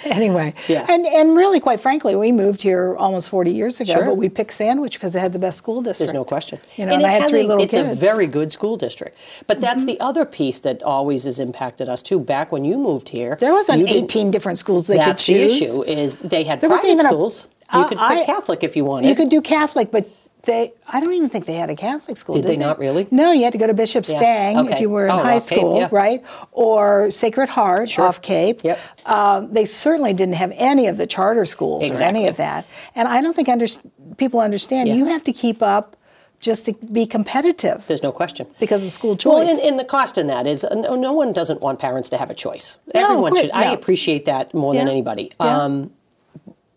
anyway, 0.04 0.54
Yeah. 0.68 0.86
and 0.88 1.06
and 1.06 1.36
really, 1.36 1.60
quite 1.60 1.80
frankly, 1.80 2.16
we 2.16 2.32
moved 2.32 2.62
here 2.62 2.96
almost 2.96 3.28
40 3.30 3.50
years 3.50 3.80
ago, 3.80 3.92
Sure. 3.92 4.04
but 4.06 4.16
we 4.16 4.28
picked 4.28 4.52
Sandwich 4.52 4.94
because 4.94 5.14
it 5.14 5.20
had 5.20 5.32
the 5.32 5.38
best 5.38 5.58
school 5.58 5.82
district. 5.82 5.98
There's 5.98 6.12
no 6.14 6.24
question. 6.24 6.58
You 6.76 6.86
know, 6.86 6.92
and, 6.94 7.02
it 7.02 7.06
I 7.06 7.12
had 7.12 7.28
three 7.28 7.40
a- 7.42 7.46
little 7.46 7.62
it's 7.62 7.74
kids. 7.74 7.84
Mm-hmm. 7.88 7.92
a 7.92 8.00
very 8.10 8.26
good 8.26 8.52
school 8.52 8.76
district. 8.76 9.18
But 9.46 9.60
that's 9.60 9.84
the 9.84 9.98
other 10.00 10.24
piece 10.24 10.60
that 10.60 10.82
always 10.82 11.24
has 11.24 11.38
impacted 11.38 11.88
us 11.88 12.02
too. 12.02 12.18
Back 12.18 12.52
when 12.52 12.64
you 12.64 12.76
moved 12.78 13.08
here, 13.10 13.36
there 13.40 13.52
wasn't 13.52 13.88
18 13.88 14.30
different 14.30 14.58
schools 14.58 14.86
they 14.86 14.96
That's 14.96 15.24
could 15.26 15.34
the 15.36 15.42
issue. 15.44 15.82
Is 15.82 16.16
they 16.16 16.44
had 16.44 16.60
There 16.60 16.70
private 16.70 16.86
even 16.88 17.06
a- 17.06 17.08
schools. 17.08 17.48
you 17.74 17.84
could 17.86 17.98
put 17.98 18.10
I- 18.22 18.24
Catholic 18.24 18.62
if 18.64 18.76
you 18.76 18.84
wanted. 18.84 19.08
You 19.08 19.14
could 19.16 19.30
do 19.30 19.40
Catholic, 19.40 19.90
but 19.90 20.08
they, 20.44 20.72
I 20.86 21.00
don't 21.00 21.12
even 21.12 21.28
think 21.28 21.46
they 21.46 21.54
had 21.54 21.70
a 21.70 21.76
Catholic 21.76 22.16
school. 22.16 22.34
Did 22.34 22.42
Did, 22.42 22.50
they 22.52 22.56
not 22.56 22.78
really? 22.78 23.06
No, 23.10 23.32
you 23.32 23.44
had 23.44 23.52
to 23.52 23.58
go 23.58 23.66
to 23.66 23.74
Bishop 23.74 24.04
Yeah, 24.08 24.16
Stang 24.16 24.66
if 24.70 24.80
you 24.80 24.88
were 24.90 25.06
in 25.06 25.10
Oh, 25.12 25.18
high 25.22 25.36
off 25.36 25.48
Cape, 25.48 25.58
school, 25.58 25.78
yeah. 25.80 25.88
right? 25.92 26.24
Or 26.52 27.10
Sacred 27.10 27.48
Heart 27.48 27.98
off 27.98 28.22
Cape. 28.22 28.60
Yep. 28.64 28.78
Um, 29.06 29.52
they 29.52 29.64
certainly 29.66 30.12
didn't 30.14 30.34
have 30.36 30.52
any 30.56 30.86
of 30.86 30.96
the 30.96 31.06
charter 31.06 31.44
schools 31.44 31.90
or 32.00 32.04
any 32.04 32.26
of 32.26 32.36
that. 32.38 32.66
And 32.94 33.08
I 33.08 33.20
don't 33.20 33.34
think 33.34 33.48
under, 33.48 33.66
people 34.16 34.40
understand 34.40 34.88
Yeah. 34.88 34.94
you 34.94 35.06
have 35.06 35.24
to 35.24 35.32
keep 35.32 35.62
up 35.62 35.96
just 36.40 36.66
to 36.66 36.74
be 36.92 37.06
competitive 37.06 37.86
There's 37.86 38.02
no 38.02 38.12
question. 38.12 38.46
because 38.60 38.84
of 38.84 38.92
school 38.92 39.16
choice. 39.16 39.32
Well, 39.32 39.48
and, 39.48 39.60
and 39.60 39.78
the 39.78 39.84
cost 39.84 40.18
in 40.18 40.26
that 40.26 40.46
is 40.46 40.62
uh, 40.64 40.74
no, 40.74 40.94
no 40.94 41.12
one 41.12 41.32
doesn't 41.32 41.60
want 41.62 41.78
parents 41.78 42.08
to 42.10 42.18
have 42.18 42.28
a 42.28 42.34
choice. 42.34 42.78
No, 42.94 43.02
Everyone 43.02 43.34
should. 43.36 43.50
I 43.52 43.72
appreciate 43.72 44.26
that 44.26 44.52
more 44.52 44.74
than 44.74 44.88
anybody. 44.88 45.30
yeah. 45.40 45.62
Um, 45.62 45.90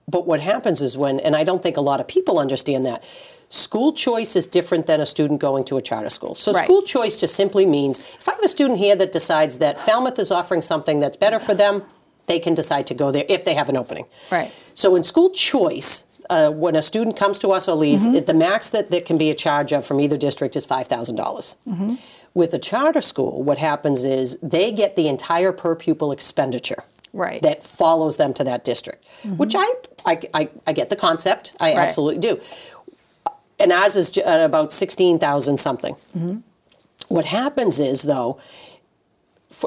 but 0.09 0.25
what 0.25 0.39
happens 0.39 0.81
is 0.81 0.97
when, 0.97 1.19
and 1.19 1.36
I 1.36 1.43
don't 1.43 1.62
think 1.62 1.75
a 1.75 1.81
lot 1.81 2.00
of 2.00 2.07
people 2.07 2.39
understand 2.39 2.86
that, 2.86 3.03
school 3.50 3.94
choice 3.94 4.36
is 4.36 4.46
different 4.48 4.88
than 4.88 5.00
a 5.00 5.06
student 5.06 5.39
going 5.39 5.63
to 5.66 5.77
a 5.77 5.82
charter 5.82 6.10
school. 6.10 6.36
So 6.36 6.51
Right. 6.51 6.63
school 6.63 6.82
choice 6.82 7.18
just 7.18 7.36
simply 7.36 7.66
means 7.66 8.00
if 8.00 8.27
I 8.27 8.34
have 8.34 8.44
a 8.44 8.48
student 8.48 8.80
here 8.80 8.96
that 8.96 9.12
decides 9.12 9.58
that 9.60 9.80
Falmouth 9.80 10.20
is 10.20 10.32
offering 10.32 10.62
something 10.62 11.00
that's 11.00 11.18
better 11.18 11.39
for 11.39 11.54
them, 11.54 11.84
they 12.25 12.39
can 12.39 12.54
decide 12.54 12.86
to 12.88 12.94
go 12.94 13.10
there 13.12 13.24
if 13.30 13.46
they 13.46 13.54
have 13.56 13.70
an 13.70 13.77
opening. 13.77 14.06
Right. 14.32 14.51
So 14.74 14.96
in 14.96 15.04
school 15.04 15.30
choice, 15.30 16.04
uh, 16.30 16.50
when 16.51 16.75
a 16.75 16.82
student 16.82 17.16
comes 17.16 17.39
to 17.39 17.51
us 17.51 17.70
or 17.70 17.75
leaves, 17.75 18.06
Mm-hmm. 18.06 18.16
it, 18.18 18.27
the 18.27 18.34
max 18.34 18.70
that 18.72 18.92
there 18.92 19.00
can 19.01 19.18
be 19.18 19.30
a 19.30 19.36
charge 19.36 19.72
of 19.72 19.86
from 19.86 20.01
either 20.01 20.18
district 20.18 20.56
is 20.58 20.66
five 20.66 20.88
thousand 20.88 21.16
dollars. 21.16 21.56
Mm-hmm. 21.66 21.96
With 22.34 22.54
a 22.54 22.60
charter 22.60 23.01
school, 23.01 23.42
what 23.44 23.58
happens 23.60 24.04
is 24.04 24.38
they 24.44 24.72
get 24.74 24.96
the 24.96 25.08
entire 25.08 25.54
per 25.54 25.74
pupil 25.75 26.12
expenditure. 26.12 26.84
Right. 27.13 27.42
That 27.42 27.63
follows 27.63 28.18
them 28.18 28.34
to 28.36 28.44
that 28.44 28.63
district, 28.66 29.04
which 29.38 29.56
I, 29.58 29.66
I, 30.06 30.20
I, 30.34 30.50
I 30.68 30.74
get 30.74 30.89
the 30.89 30.98
concept. 30.98 31.56
I 31.62 31.70
Mm-hmm. 31.70 31.77
Right. 31.80 31.88
absolutely 31.88 32.20
do. 32.20 32.39
And 33.59 33.71
ours 33.71 33.95
is 33.95 34.17
about 34.25 34.71
sixteen 34.71 35.19
thousand 35.19 35.57
something. 35.57 35.95
Mm-hmm. 36.17 36.37
What 37.07 37.25
happens 37.25 37.79
is 37.79 38.03
though, 38.03 38.39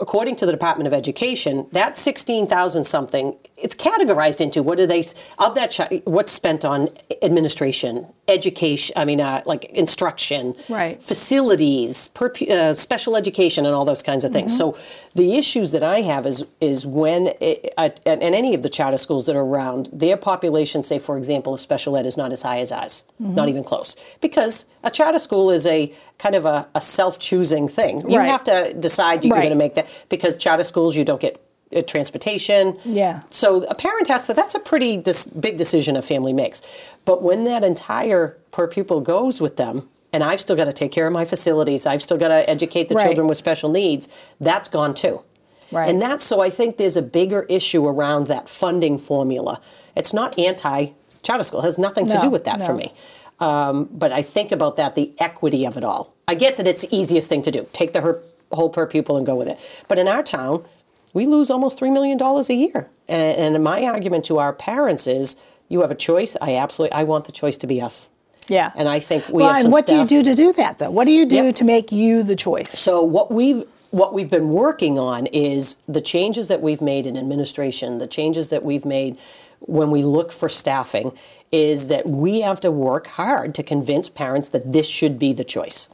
according 0.00 0.36
to 0.36 0.46
the 0.46 0.52
Department 0.52 0.86
of 0.86 0.92
Education, 0.92 1.66
that 1.72 1.96
sixteen 1.98 2.46
thousand 2.46 2.84
something, 2.84 3.36
it's 3.56 3.74
categorized 3.74 4.40
into 4.40 4.62
what 4.62 4.78
do 4.78 4.86
they 4.86 5.02
of 5.38 5.54
that 5.54 5.74
chi- 5.76 6.02
what's 6.04 6.32
spent 6.32 6.64
on 6.64 6.88
administration 7.22 8.06
education. 8.28 8.92
I 8.96 9.04
mean, 9.04 9.20
uh, 9.20 9.42
like 9.44 9.64
instruction, 9.64 10.54
Right. 10.68 11.02
facilities, 11.02 12.08
per, 12.08 12.32
uh, 12.50 12.74
special 12.74 13.16
education, 13.16 13.66
and 13.66 13.74
all 13.74 13.84
those 13.84 14.02
kinds 14.02 14.24
of 14.24 14.32
things. 14.32 14.56
So 14.56 14.76
the 15.14 15.34
issues 15.36 15.72
that 15.72 15.82
I 15.82 16.02
have 16.02 16.26
is 16.26 16.44
is 16.60 16.86
when 16.86 17.32
it, 17.40 17.72
at, 17.76 18.00
at 18.06 18.22
any 18.22 18.54
of 18.54 18.62
the 18.62 18.68
charter 18.68 18.98
schools 18.98 19.26
that 19.26 19.34
are 19.36 19.40
around, 19.44 19.88
their 19.92 20.16
population, 20.16 20.82
say 20.82 20.98
for 20.98 21.16
example, 21.16 21.54
of 21.54 21.60
special 21.60 21.96
ed 21.96 22.06
is 22.06 22.16
not 22.16 22.32
as 22.32 22.42
high 22.42 22.58
as 22.60 22.70
ours, 22.70 23.04
not 23.18 23.48
even 23.48 23.64
close, 23.64 23.96
because 24.20 24.66
a 24.84 24.90
charter 24.90 25.18
school 25.18 25.50
is 25.50 25.66
a 25.66 25.92
kind 26.18 26.34
of 26.34 26.44
a, 26.44 26.68
a 26.74 26.80
self 26.80 27.18
choosing 27.18 27.66
thing. 27.68 28.08
You 28.10 28.18
Right. 28.18 28.28
have 28.28 28.44
to 28.44 28.74
decide 28.78 29.24
you're 29.24 29.34
Right. 29.34 29.42
going 29.42 29.52
to 29.52 29.58
make 29.58 29.74
that 29.74 29.79
because 30.08 30.36
charter 30.36 30.64
schools 30.64 30.96
you 30.96 31.04
don't 31.04 31.20
get. 31.20 31.40
Uh, 31.72 31.82
transportation. 31.82 32.76
Yeah. 32.84 33.22
So 33.30 33.62
a 33.68 33.76
parent 33.76 34.08
has 34.08 34.26
to. 34.26 34.34
That's 34.34 34.56
a 34.56 34.58
pretty 34.58 34.96
dis- 34.96 35.26
big 35.26 35.56
decision 35.56 35.94
a 35.94 36.02
family 36.02 36.32
makes. 36.32 36.62
But 37.04 37.22
when 37.22 37.44
that 37.44 37.62
entire 37.62 38.36
per 38.50 38.66
pupil 38.66 39.00
goes 39.00 39.40
with 39.40 39.56
them, 39.56 39.88
and 40.12 40.24
I've 40.24 40.40
still 40.40 40.56
got 40.56 40.64
to 40.64 40.72
take 40.72 40.90
care 40.90 41.06
of 41.06 41.12
my 41.12 41.24
facilities, 41.24 41.86
I've 41.86 42.02
still 42.02 42.18
got 42.18 42.26
to 42.28 42.50
educate 42.50 42.88
the 42.88 42.96
Right. 42.96 43.04
children 43.06 43.28
with 43.28 43.38
special 43.38 43.70
needs. 43.70 44.08
That's 44.40 44.66
gone 44.68 44.94
too. 44.94 45.22
Right. 45.70 45.88
And 45.88 46.02
that's 46.02 46.24
so 46.24 46.40
I 46.40 46.50
think 46.50 46.76
there's 46.76 46.96
a 46.96 47.02
bigger 47.02 47.44
issue 47.48 47.86
around 47.86 48.26
that 48.26 48.48
funding 48.48 48.98
formula. 48.98 49.60
It's 49.94 50.12
not 50.12 50.36
anti 50.40 50.86
charter 51.22 51.44
school. 51.44 51.60
It 51.60 51.66
has 51.66 51.78
nothing 51.78 52.06
to 52.08 52.14
No, 52.14 52.20
do 52.22 52.30
with 52.30 52.42
that 52.46 52.66
for 52.66 52.74
me. 52.74 52.92
Um, 53.38 53.88
but 53.92 54.10
I 54.10 54.22
think 54.22 54.50
about 54.50 54.74
that, 54.76 54.96
the 54.96 55.12
equity 55.20 55.64
of 55.66 55.76
it 55.76 55.84
all. 55.84 56.14
I 56.26 56.34
get 56.34 56.56
that 56.56 56.66
it's 56.66 56.82
the 56.82 56.96
easiest 56.96 57.28
thing 57.28 57.42
to 57.42 57.52
do. 57.52 57.68
Take 57.72 57.92
the 57.92 58.00
her, 58.00 58.22
whole 58.52 58.68
per 58.70 58.86
pupil 58.86 59.16
and 59.16 59.26
go 59.26 59.34
with 59.34 59.48
it. 59.48 59.84
But 59.88 59.98
in 59.98 60.08
our 60.08 60.22
town, 60.22 60.64
we 61.12 61.26
lose 61.26 61.50
almost 61.50 61.78
$3 61.78 61.92
million 61.92 62.20
a 62.20 62.52
year. 62.52 62.88
And, 63.08 63.54
and 63.56 63.64
my 63.64 63.84
argument 63.84 64.24
to 64.26 64.38
our 64.38 64.52
parents 64.52 65.06
is 65.06 65.36
you 65.68 65.80
have 65.82 65.90
a 65.90 65.96
choice. 65.96 66.36
I 66.40 66.56
absolutely, 66.56 66.96
I 66.96 67.04
want 67.04 67.24
the 67.24 67.32
choice 67.32 67.56
to 67.58 67.66
be 67.66 67.80
us. 67.80 68.10
Yeah. 68.48 68.72
And 68.74 68.88
I 68.88 68.98
think 68.98 69.28
we 69.28 69.34
well, 69.42 69.48
have 69.48 69.56
and 69.56 69.62
some 69.64 69.72
what 69.72 69.86
staff. 69.86 70.08
do 70.08 70.16
you 70.16 70.22
do 70.22 70.30
to 70.30 70.36
do 70.36 70.52
that, 70.54 70.78
though? 70.78 70.90
What 70.90 71.06
do 71.06 71.12
you 71.12 71.24
do 71.26 71.44
Yep. 71.46 71.54
to 71.56 71.64
make 71.64 71.92
you 71.92 72.22
the 72.22 72.36
choice? 72.36 72.70
So 72.70 73.02
what 73.02 73.30
we've 73.30 73.64
what 73.90 74.14
we've 74.14 74.30
been 74.30 74.50
working 74.50 75.00
on 75.00 75.26
is 75.26 75.76
the 75.88 76.00
changes 76.00 76.46
that 76.46 76.60
we've 76.60 76.80
made 76.80 77.06
in 77.06 77.16
administration, 77.16 77.98
the 77.98 78.06
changes 78.06 78.48
that 78.50 78.62
we've 78.64 78.84
made 78.84 79.18
when 79.60 79.90
we 79.90 80.04
look 80.04 80.30
for 80.30 80.48
staffing, 80.48 81.10
is 81.50 81.88
that 81.88 82.06
we 82.06 82.40
have 82.40 82.60
to 82.60 82.70
work 82.70 83.08
hard 83.08 83.52
to 83.56 83.64
convince 83.64 84.08
parents 84.08 84.48
that 84.50 84.72
this 84.72 84.86
should 84.86 85.18
be 85.18 85.32
the 85.32 85.42
choice. 85.42 85.88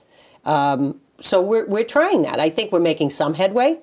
Um, 0.44 1.00
so 1.20 1.40
we're 1.40 1.66
we're 1.66 1.84
trying 1.84 2.22
that. 2.22 2.40
I 2.40 2.50
think 2.50 2.72
we're 2.72 2.80
making 2.80 3.10
some 3.10 3.34
headway. 3.34 3.80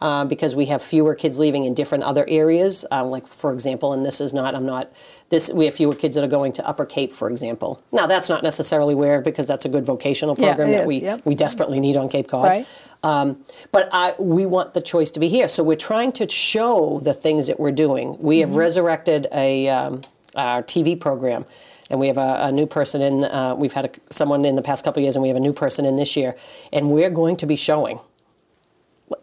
Uh, 0.00 0.24
because 0.24 0.56
we 0.56 0.66
have 0.66 0.82
fewer 0.82 1.14
kids 1.14 1.38
leaving 1.38 1.64
in 1.64 1.74
different 1.74 2.02
other 2.02 2.24
areas, 2.26 2.84
um, 2.90 3.06
like 3.06 3.24
for 3.28 3.52
example, 3.52 3.92
and 3.92 4.04
this 4.04 4.20
is 4.20 4.34
not, 4.34 4.52
I'm 4.52 4.66
not, 4.66 4.92
this 5.28 5.48
we 5.52 5.66
have 5.66 5.76
fewer 5.76 5.94
kids 5.94 6.16
that 6.16 6.24
are 6.24 6.28
going 6.28 6.50
to 6.54 6.66
Upper 6.66 6.84
Cape, 6.84 7.12
for 7.12 7.30
example. 7.30 7.80
Now 7.92 8.08
that's 8.08 8.28
not 8.28 8.42
necessarily 8.42 8.96
where, 8.96 9.20
because 9.20 9.46
that's 9.46 9.64
a 9.64 9.68
good 9.68 9.86
vocational 9.86 10.34
program 10.34 10.72
that 10.72 10.80
is, 10.80 10.86
we 10.88 11.02
yep. 11.02 11.24
we 11.24 11.36
desperately 11.36 11.78
need 11.78 11.96
on 11.96 12.08
Cape 12.08 12.26
Cod. 12.26 12.46
Right. 12.46 12.66
Um, 13.04 13.44
but 13.70 13.88
I, 13.92 14.14
we 14.18 14.44
want 14.44 14.74
the 14.74 14.82
choice 14.82 15.12
to 15.12 15.20
be 15.20 15.28
here. 15.28 15.46
So 15.46 15.62
we're 15.62 15.76
trying 15.76 16.10
to 16.12 16.28
show 16.28 16.98
the 16.98 17.14
things 17.14 17.46
that 17.46 17.60
we're 17.60 17.70
doing. 17.70 18.16
We 18.20 18.40
have 18.40 18.56
resurrected 18.56 19.28
a 19.30 19.68
um, 19.68 20.00
our 20.34 20.62
TV 20.62 20.98
program, 20.98 21.44
and 21.90 22.00
we 22.00 22.06
have 22.06 22.18
a, 22.18 22.38
a 22.42 22.52
new 22.52 22.66
person 22.66 23.02
in. 23.02 23.24
Uh, 23.24 23.54
we've 23.56 23.72
had 23.72 23.84
a, 23.84 23.90
someone 24.10 24.44
in 24.44 24.56
the 24.56 24.62
past 24.62 24.84
couple 24.84 25.00
of 25.00 25.04
years, 25.04 25.16
and 25.16 25.22
we 25.22 25.28
have 25.28 25.36
a 25.36 25.40
new 25.40 25.52
person 25.52 25.84
in 25.84 25.96
this 25.96 26.16
year, 26.16 26.36
and 26.72 26.90
we're 26.90 27.10
going 27.10 27.36
to 27.36 27.46
be 27.46 27.56
showing. 27.56 27.98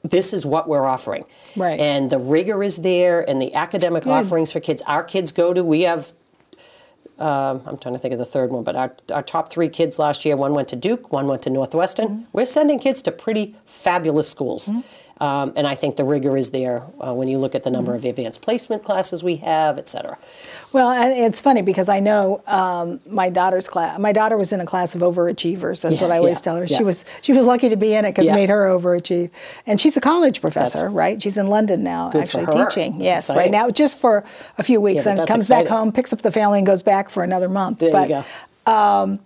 This 0.04 0.34
is 0.34 0.46
what 0.46 0.70
we're 0.70 0.86
offering, 0.86 1.24
Right. 1.56 1.80
And 1.80 2.12
the 2.12 2.20
rigor 2.20 2.62
is 2.64 2.78
there, 2.78 3.28
and 3.28 3.42
the 3.42 3.54
academic 3.56 4.04
Good. 4.04 4.12
offerings 4.12 4.52
for 4.52 4.60
kids. 4.60 4.84
Our 4.84 5.04
kids 5.04 5.32
go 5.32 5.54
to. 5.54 5.64
We 5.64 5.82
have 5.82 6.14
um, 7.20 7.62
I'm 7.66 7.78
trying 7.78 7.96
to 7.96 8.00
think 8.00 8.14
of 8.14 8.18
the 8.18 8.26
third 8.26 8.52
one, 8.52 8.64
but 8.64 8.76
our, 8.78 8.96
our 9.14 9.22
top 9.22 9.52
three 9.52 9.68
kids 9.68 10.00
last 10.00 10.24
year, 10.24 10.38
one 10.38 10.54
went 10.54 10.70
to 10.70 10.78
Duke, 10.78 11.12
one 11.12 11.28
went 11.28 11.42
to 11.44 11.50
Northwestern. 11.50 12.08
Mm-hmm. 12.08 12.24
We're 12.32 12.46
sending 12.46 12.80
kids 12.80 13.02
to 13.04 13.12
pretty 13.12 13.56
fabulous 13.66 14.30
schools. 14.30 14.72
Um, 15.20 15.52
and 15.58 15.68
I 15.68 15.76
think 15.76 15.98
the 15.98 16.06
rigor 16.06 16.38
is 16.38 16.52
there 16.52 16.82
uh, 17.06 17.14
when 17.14 17.28
you 17.28 17.40
look 17.40 17.54
at 17.54 17.64
the 17.64 17.70
number 17.70 17.94
of 17.94 18.06
advanced 18.06 18.42
placement 18.42 18.86
classes 18.86 19.22
we 19.22 19.36
have, 19.38 19.78
et 19.78 19.88
cetera. 19.90 20.18
Well, 20.72 20.90
and 20.92 21.12
it's 21.14 21.42
funny 21.42 21.62
because 21.62 21.90
I 21.90 22.00
know 22.00 22.42
um, 22.48 23.02
my 23.06 23.30
daughter's 23.30 23.68
class. 23.68 24.00
My 24.00 24.14
daughter 24.14 24.38
was 24.38 24.54
in 24.54 24.62
a 24.62 24.66
class 24.66 24.96
of 24.96 25.02
overachievers. 25.02 25.82
That's 25.82 26.00
Yeah, 26.00 26.08
what 26.08 26.14
I 26.14 26.20
always 26.20 26.38
yeah, 26.38 26.42
tell 26.42 26.56
her. 26.56 26.64
yeah. 26.66 26.78
She 26.78 26.84
was 26.86 27.04
she 27.22 27.34
was 27.34 27.46
lucky 27.46 27.68
to 27.68 27.76
be 27.76 27.94
in 27.94 28.06
it 28.06 28.12
because 28.12 28.30
it 28.30 28.34
made 28.34 28.50
her 28.50 28.68
overachieve. 28.68 29.30
And 29.68 29.82
she's 29.82 29.98
a 29.98 30.02
college 30.02 30.40
professor, 30.40 30.78
That's- 30.78 30.94
right? 30.94 31.22
She's 31.22 31.38
in 31.38 31.48
London 31.48 31.84
now, 31.84 32.12
actually 32.14 32.46
teaching. 32.46 32.94
That's 32.94 33.04
yes, 33.04 33.24
exciting. 33.26 33.42
right 33.42 33.52
now, 33.52 33.70
just 33.72 33.98
for 34.00 34.24
a 34.58 34.64
few 34.64 34.80
weeks, 34.80 35.06
and 35.06 35.20
comes 35.28 35.50
back 35.50 35.68
home, 35.68 35.92
picks 35.92 36.14
up 36.14 36.22
the 36.22 36.32
family, 36.32 36.60
and 36.60 36.66
goes 36.68 36.82
back 36.84 37.10
for 37.10 37.24
another 37.24 37.50
month. 37.50 37.80
There 37.80 37.92
but, 37.92 38.08
you 38.10 38.24
go. 38.66 39.20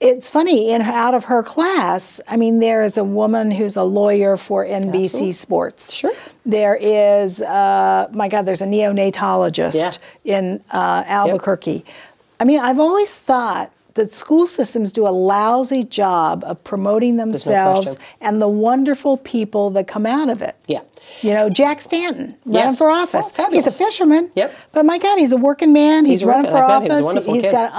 It's 0.00 0.28
funny 0.28 0.70
in 0.70 0.82
out 0.82 1.14
of 1.14 1.24
her 1.24 1.42
class 1.42 2.20
i 2.28 2.36
mean 2.36 2.58
there 2.58 2.82
is 2.82 2.98
a 2.98 3.04
woman 3.04 3.50
who's 3.50 3.76
a 3.76 3.82
lawyer 3.82 4.36
for 4.36 4.64
nbc 4.64 5.04
Absolutely. 5.04 5.32
sports 5.32 5.92
Sure. 5.94 6.12
there 6.44 6.76
is 6.80 7.40
uh, 7.40 8.08
my 8.12 8.28
god 8.28 8.42
there's 8.46 8.62
a 8.62 8.66
neonatologist 8.66 9.98
in 10.24 10.62
uh, 10.70 11.04
albuquerque 11.06 11.84
i 12.40 12.44
mean 12.44 12.60
i've 12.60 12.78
always 12.80 13.16
thought 13.18 13.70
that 13.94 14.10
school 14.12 14.46
systems 14.46 14.90
do 14.92 15.06
a 15.06 15.10
lousy 15.10 15.84
job 15.84 16.42
of 16.46 16.62
promoting 16.64 17.16
themselves 17.16 17.86
question. 17.96 18.04
and 18.20 18.42
the 18.42 18.48
wonderful 18.48 19.16
people 19.16 19.70
that 19.70 19.86
come 19.86 20.04
out 20.06 20.28
of 20.28 20.42
it 20.42 20.56
Yeah. 20.66 20.80
you 21.22 21.32
know 21.32 21.48
jack 21.48 21.80
stanton 21.80 22.36
running 22.44 22.70
Yes. 22.70 22.78
for 22.78 22.90
office 22.90 23.32
Oh, 23.38 23.48
he's 23.50 23.66
a 23.66 23.70
fisherman 23.70 24.30
Yep. 24.34 24.52
but 24.72 24.84
my 24.84 24.98
god 24.98 25.18
he's 25.18 25.32
a 25.32 25.36
working 25.36 25.72
man 25.72 26.04
he's, 26.04 26.20
He's 26.20 26.24
running 26.24 26.50
for 26.50 26.58
office. 26.58 26.82
he 26.84 26.88
was 26.88 26.98
a 26.98 27.02
office 27.02 27.04
wonderful 27.06 27.34
he's 27.34 27.42
kid. 27.44 27.52
got 27.52 27.72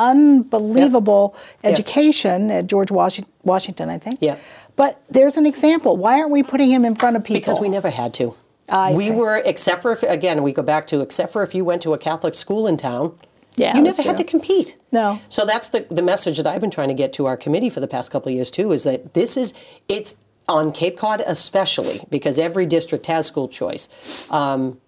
unbelievable 0.50 1.36
Yeah. 1.64 1.70
education 1.72 2.52
at 2.52 2.68
George 2.68 2.92
Washington, 2.92 3.32
Washington, 3.44 3.90
I 3.90 3.98
think. 3.98 4.20
Yeah. 4.22 4.38
But 4.76 5.02
there's 5.10 5.38
an 5.38 5.46
example. 5.46 5.98
Why 5.98 6.20
aren't 6.20 6.32
we 6.32 6.44
putting 6.44 6.70
him 6.72 6.84
in 6.86 6.96
front 6.96 7.16
of 7.16 7.24
people? 7.24 7.40
Because 7.40 7.60
we 7.60 7.70
never 7.70 7.90
had 7.90 8.14
to. 8.16 8.36
I 8.68 8.94
we 8.94 9.06
see. 9.06 9.12
were, 9.12 9.38
except 9.46 9.82
for 9.84 9.92
if, 9.92 10.04
again, 10.04 10.42
we 10.44 10.52
go 10.52 10.64
back 10.64 10.88
to, 10.88 11.02
except 11.02 11.32
for 11.32 11.44
if 11.44 11.54
you 11.56 11.64
went 11.64 11.82
to 11.84 11.94
a 11.94 11.98
Catholic 11.98 12.34
school 12.36 12.68
in 12.68 12.76
town, 12.78 13.14
Yeah, 13.58 13.78
you 13.78 13.84
that's 13.84 13.98
never 13.98 14.10
had 14.10 14.18
to 14.18 14.24
compete. 14.24 14.78
No. 14.92 15.20
So 15.30 15.46
that's 15.46 15.70
the, 15.70 15.86
the 15.90 16.02
message 16.02 16.38
that 16.38 16.48
I've 16.48 16.62
been 16.62 16.72
trying 16.72 16.90
to 16.90 16.94
get 16.94 17.14
to 17.14 17.26
our 17.26 17.38
committee 17.38 17.70
for 17.70 17.80
the 17.80 17.88
past 17.88 18.12
couple 18.12 18.30
of 18.30 18.36
years, 18.36 18.52
too, 18.52 18.72
is 18.72 18.84
that 18.84 19.14
this 19.14 19.38
is, 19.38 19.54
it's 19.88 20.18
on 20.48 20.72
Cape 20.72 20.98
Cod 20.98 21.22
especially, 21.26 22.02
because 22.10 22.38
every 22.38 22.66
district 22.66 23.06
has 23.08 23.28
school 23.28 23.48
choice. 23.48 23.88
Um, 24.30 24.80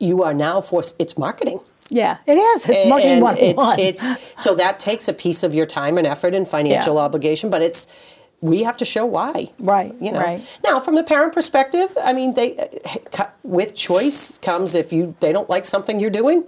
you 0.00 0.22
are 0.22 0.34
now 0.34 0.60
forced, 0.60 0.96
it's 0.98 1.16
marketing. 1.16 1.60
Yeah, 1.90 2.16
it 2.26 2.32
is. 2.34 2.68
It's 2.68 2.86
marketing 2.86 3.12
And 3.12 3.22
one 3.22 3.36
it's, 3.38 3.56
one. 3.56 3.78
it's 3.78 4.12
so 4.42 4.54
that 4.56 4.80
takes 4.80 5.06
a 5.06 5.12
piece 5.12 5.42
of 5.42 5.54
your 5.54 5.66
time 5.66 5.96
and 5.98 6.06
effort 6.06 6.34
and 6.34 6.48
financial 6.48 6.94
Yeah. 6.96 7.00
obligation, 7.02 7.50
but 7.50 7.62
it's 7.62 7.86
we 8.40 8.62
have 8.64 8.76
to 8.78 8.84
show 8.84 9.06
why. 9.06 9.50
Right, 9.58 9.94
You 10.00 10.12
know. 10.12 10.18
right. 10.20 10.42
Now, 10.64 10.78
from 10.80 10.96
the 10.96 11.02
parent 11.04 11.32
perspective, 11.32 11.88
I 12.02 12.12
mean, 12.12 12.34
they 12.34 12.56
uh, 13.18 13.26
with 13.42 13.74
choice 13.74 14.38
comes 14.38 14.74
if 14.74 14.92
you 14.92 15.14
they 15.20 15.30
don't 15.32 15.48
like 15.48 15.64
something 15.64 16.00
you're 16.00 16.10
doing, 16.10 16.44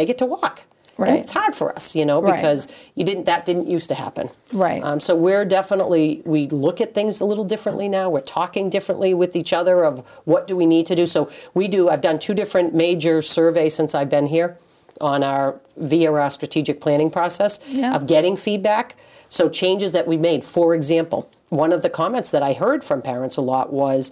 they 0.00 0.06
get 0.06 0.16
to 0.18 0.26
walk. 0.26 0.62
Right. 0.96 1.10
And 1.10 1.18
it's 1.18 1.32
hard 1.32 1.54
for 1.54 1.72
us, 1.74 1.94
you 1.94 2.04
know, 2.04 2.20
Right. 2.20 2.34
because 2.34 2.66
you 2.94 3.04
didn't 3.04 3.24
that 3.24 3.44
didn't 3.46 3.70
used 3.70 3.88
to 3.88 3.94
happen. 3.94 4.28
Right. 4.52 4.82
Um, 4.82 4.98
so 5.00 5.14
we're 5.14 5.44
definitely 5.44 6.22
we 6.24 6.46
look 6.48 6.80
at 6.80 6.94
things 6.94 7.20
a 7.20 7.24
little 7.26 7.44
differently 7.44 7.88
now. 7.88 8.08
We're 8.10 8.20
talking 8.22 8.68
differently 8.70 9.12
with 9.14 9.34
each 9.36 9.52
other 9.52 9.84
of 9.84 10.00
what 10.24 10.46
do 10.46 10.56
we 10.56 10.66
need 10.66 10.86
to 10.86 10.94
do. 10.94 11.06
So 11.06 11.30
we 11.54 11.68
do. 11.68 11.88
I've 11.90 12.00
done 12.02 12.18
two 12.18 12.34
different 12.34 12.74
major 12.74 13.20
surveys 13.22 13.74
since 13.74 13.94
I've 13.94 14.10
been 14.10 14.26
here 14.26 14.58
on 15.00 15.22
our 15.22 15.60
via 15.76 16.12
our 16.12 16.30
strategic 16.30 16.80
planning 16.80 17.10
process 17.10 17.60
Yeah. 17.68 17.94
of 17.94 18.06
getting 18.06 18.36
feedback. 18.36 18.96
So 19.28 19.48
changes 19.48 19.92
that 19.92 20.06
we 20.06 20.16
made. 20.16 20.44
For 20.44 20.74
example, 20.74 21.28
one 21.50 21.72
of 21.72 21.80
the 21.82 21.90
comments 21.90 22.30
that 22.30 22.42
I 22.42 22.52
heard 22.54 22.82
from 22.84 23.00
parents 23.02 23.36
a 23.36 23.42
lot 23.42 23.70
was. 23.72 24.10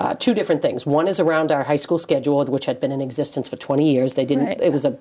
Uh, 0.00 0.14
two 0.14 0.32
different 0.32 0.62
things. 0.62 0.86
One 0.86 1.08
is 1.08 1.18
around 1.18 1.50
our 1.50 1.64
high 1.64 1.74
school 1.84 1.98
schedule, 1.98 2.44
which 2.44 2.66
had 2.66 2.78
been 2.78 2.92
in 2.92 3.00
existence 3.00 3.48
for 3.48 3.56
20 3.56 3.92
years. 3.92 4.14
They 4.14 4.24
didn't. 4.24 4.46
Right. 4.46 4.60
It 4.62 4.72
was 4.72 4.84
a 4.84 4.96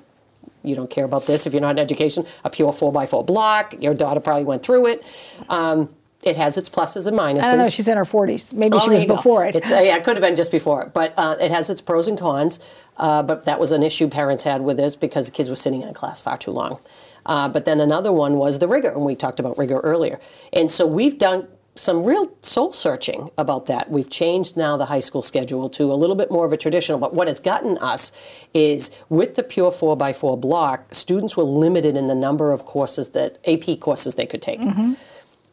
you 0.67 0.75
don't 0.75 0.89
care 0.89 1.05
about 1.05 1.25
this 1.25 1.47
if 1.47 1.53
you're 1.53 1.61
not 1.61 1.71
in 1.71 1.79
education, 1.79 2.25
a 2.43 2.49
pure 2.49 2.71
four 2.73 2.91
by 2.91 3.05
four 3.05 3.23
block. 3.23 3.73
Your 3.79 3.93
daughter 3.93 4.19
probably 4.19 4.43
went 4.43 4.63
through 4.63 4.87
it. 4.87 5.13
Um, 5.49 5.89
it 6.23 6.35
has 6.35 6.57
its 6.57 6.67
pluses 6.67 7.05
and 7.07 7.15
minuses. 7.17 7.43
I 7.43 7.51
don't 7.51 7.59
know. 7.59 7.69
She's 7.69 7.87
in 7.87 7.95
her 7.95 8.03
40s. 8.03 8.53
Maybe 8.53 8.75
Oh, 8.75 8.79
she 8.79 8.89
was 8.89 9.05
before 9.05 9.45
it. 9.45 9.55
It's, 9.55 9.69
yeah, 9.69 9.95
it 9.95 10.03
could 10.03 10.15
have 10.17 10.23
been 10.23 10.35
just 10.35 10.51
before 10.51 10.81
it, 10.83 10.93
but 10.93 11.13
uh, 11.15 11.35
it 11.39 11.51
has 11.51 11.69
its 11.69 11.79
pros 11.79 12.07
and 12.07 12.17
cons. 12.19 12.59
Uh, 12.97 13.21
but 13.21 13.45
that 13.45 13.59
was 13.59 13.71
an 13.71 13.83
issue 13.83 14.09
parents 14.09 14.43
had 14.43 14.61
with 14.61 14.77
this 14.77 14.95
because 14.95 15.27
the 15.27 15.31
kids 15.31 15.49
were 15.49 15.55
sitting 15.55 15.83
in 15.83 15.93
class 15.93 16.19
far 16.19 16.35
too 16.37 16.51
long. 16.51 16.79
Uh, 17.25 17.47
but 17.47 17.65
then 17.65 17.79
another 17.79 18.11
one 18.11 18.37
was 18.37 18.57
the 18.59 18.67
rigor, 18.67 18.89
and 18.89 19.05
we 19.05 19.15
talked 19.15 19.39
about 19.39 19.57
rigor 19.59 19.79
earlier. 19.81 20.19
And 20.51 20.71
so 20.71 20.87
we've 20.87 21.17
done 21.19 21.47
some 21.77 22.03
real 22.03 22.31
soul 22.41 22.73
searching 22.73 23.29
about 23.37 23.67
that. 23.67 23.89
We've 23.89 24.09
changed 24.09 24.57
now 24.57 24.77
the 24.77 24.85
high 24.85 24.99
school 24.99 25.21
schedule 25.21 25.69
to 25.69 25.91
a 25.91 25.95
little 25.95 26.15
bit 26.15 26.31
more 26.31 26.45
of 26.45 26.51
a 26.51 26.57
traditional. 26.57 26.99
But 26.99 27.13
what 27.13 27.29
it's 27.29 27.39
gotten 27.39 27.77
us 27.77 28.11
is 28.53 28.91
with 29.09 29.35
the 29.35 29.43
pure 29.43 29.71
four 29.71 29.95
by 29.95 30.11
four 30.11 30.35
block, 30.37 30.93
students 30.93 31.37
were 31.37 31.43
limited 31.43 31.95
in 31.95 32.07
the 32.07 32.15
number 32.15 32.51
of 32.51 32.65
courses 32.65 33.09
that 33.09 33.37
AP 33.47 33.79
courses 33.79 34.15
they 34.15 34.25
could 34.25 34.41
take. 34.41 34.59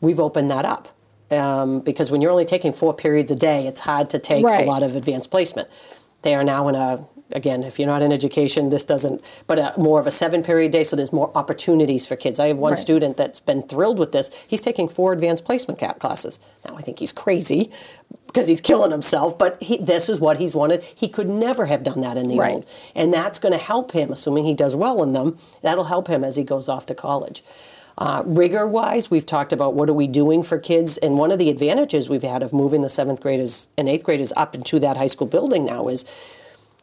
We've 0.00 0.20
opened 0.20 0.50
that 0.50 0.64
up. 0.64 0.88
Um, 1.30 1.80
because 1.80 2.10
when 2.10 2.20
you're 2.20 2.30
only 2.30 2.44
taking 2.44 2.72
four 2.72 2.92
periods 2.94 3.30
a 3.30 3.34
day, 3.34 3.66
it's 3.66 3.80
hard 3.80 4.10
to 4.10 4.18
take 4.18 4.44
Right. 4.44 4.66
a 4.66 4.70
lot 4.70 4.82
of 4.82 4.94
advanced 4.94 5.30
placement. 5.30 5.68
They 6.22 6.34
are 6.34 6.44
now 6.44 6.68
in 6.68 6.74
a 6.74 7.04
again, 7.32 7.62
if 7.62 7.78
you're 7.78 7.88
not 7.88 8.02
in 8.02 8.12
education, 8.12 8.70
this 8.70 8.84
doesn't, 8.84 9.42
but 9.46 9.58
a, 9.58 9.72
more 9.78 9.98
of 10.00 10.06
a 10.06 10.10
seven 10.10 10.42
period 10.42 10.72
day, 10.72 10.84
so 10.84 10.94
there's 10.96 11.12
more 11.12 11.30
opportunities 11.36 12.06
for 12.06 12.16
kids. 12.16 12.38
I 12.38 12.48
have 12.48 12.58
one 12.58 12.72
Right. 12.72 12.78
student 12.78 13.16
that's 13.16 13.40
been 13.40 13.62
thrilled 13.62 13.98
with 13.98 14.12
this. 14.12 14.30
He's 14.46 14.60
taking 14.60 14.88
four 14.88 15.12
advanced 15.12 15.44
placement 15.44 15.78
cap 15.80 15.98
classes. 15.98 16.38
Now, 16.66 16.76
I 16.76 16.82
think 16.82 16.98
he's 16.98 17.12
crazy 17.12 17.70
because 18.26 18.48
he's 18.48 18.60
killing 18.60 18.90
himself, 18.90 19.38
but 19.38 19.62
he, 19.62 19.78
this 19.78 20.08
is 20.08 20.18
what 20.20 20.38
he's 20.38 20.54
wanted. 20.54 20.82
He 20.82 21.08
could 21.08 21.28
never 21.30 21.66
have 21.66 21.82
done 21.84 22.00
that 22.02 22.16
in 22.18 22.28
the 22.28 22.38
Right. 22.38 22.54
old. 22.56 22.66
And 22.94 23.12
that's 23.14 23.38
going 23.38 23.52
to 23.52 23.58
help 23.58 23.92
him, 23.92 24.10
assuming 24.12 24.44
he 24.44 24.54
does 24.54 24.74
well 24.76 25.02
in 25.02 25.12
them, 25.12 25.38
that'll 25.62 25.84
help 25.84 26.08
him 26.08 26.24
as 26.24 26.36
he 26.36 26.42
goes 26.42 26.68
off 26.68 26.86
to 26.86 26.94
college. 26.94 27.42
Uh, 27.96 28.24
rigor 28.26 28.66
wise, 28.66 29.08
we've 29.08 29.24
talked 29.24 29.52
about 29.52 29.74
what 29.74 29.88
are 29.88 29.92
we 29.94 30.08
doing 30.08 30.42
for 30.42 30.58
kids, 30.58 30.98
and 30.98 31.16
one 31.16 31.30
of 31.30 31.38
the 31.38 31.48
advantages 31.48 32.08
we've 32.08 32.24
had 32.24 32.42
of 32.42 32.52
moving 32.52 32.82
the 32.82 32.88
seventh 32.88 33.20
graders 33.20 33.68
and 33.78 33.88
eighth 33.88 34.02
graders 34.02 34.32
up 34.36 34.52
into 34.52 34.80
that 34.80 34.96
high 34.96 35.06
school 35.06 35.28
building 35.28 35.64
now 35.64 35.86
is 35.86 36.04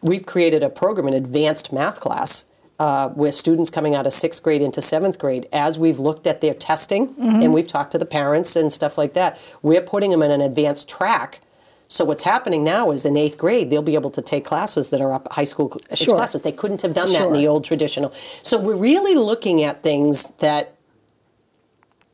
we've 0.01 0.25
created 0.25 0.63
a 0.63 0.69
program, 0.69 1.07
an 1.07 1.13
advanced 1.13 1.71
math 1.71 1.99
class, 1.99 2.45
uh, 2.79 3.09
where 3.09 3.31
students 3.31 3.69
coming 3.69 3.93
out 3.93 4.07
of 4.07 4.13
sixth 4.13 4.41
grade 4.41 4.61
into 4.61 4.81
seventh 4.81 5.19
grade, 5.19 5.47
as 5.53 5.77
we've 5.77 5.99
looked 5.99 6.25
at 6.25 6.41
their 6.41 6.53
testing 6.55 7.13
and 7.19 7.53
we've 7.53 7.67
talked 7.67 7.91
to 7.91 7.97
the 7.99 8.05
parents 8.05 8.55
and 8.55 8.73
stuff 8.73 8.97
like 8.97 9.13
that, 9.13 9.39
we're 9.61 9.81
putting 9.81 10.09
them 10.09 10.23
in 10.23 10.31
an 10.31 10.41
advanced 10.41 10.89
track. 10.89 11.41
So 11.87 12.03
what's 12.05 12.23
happening 12.23 12.63
now 12.63 12.89
is 12.89 13.05
in 13.05 13.15
eighth 13.17 13.37
grade, 13.37 13.69
they'll 13.69 13.81
be 13.83 13.93
able 13.95 14.09
to 14.11 14.21
take 14.21 14.45
classes 14.45 14.89
that 14.89 15.01
are 15.01 15.13
up 15.13 15.31
high 15.33 15.43
school 15.43 15.77
Sure. 15.93 16.15
classes. 16.15 16.41
They 16.41 16.53
couldn't 16.53 16.81
have 16.81 16.95
done 16.95 17.11
that 17.11 17.27
in 17.27 17.33
the 17.33 17.47
old 17.47 17.65
traditional. 17.65 18.11
So 18.41 18.57
we're 18.57 18.75
really 18.75 19.13
looking 19.13 19.61
at 19.61 19.83
things 19.83 20.29
that 20.39 20.73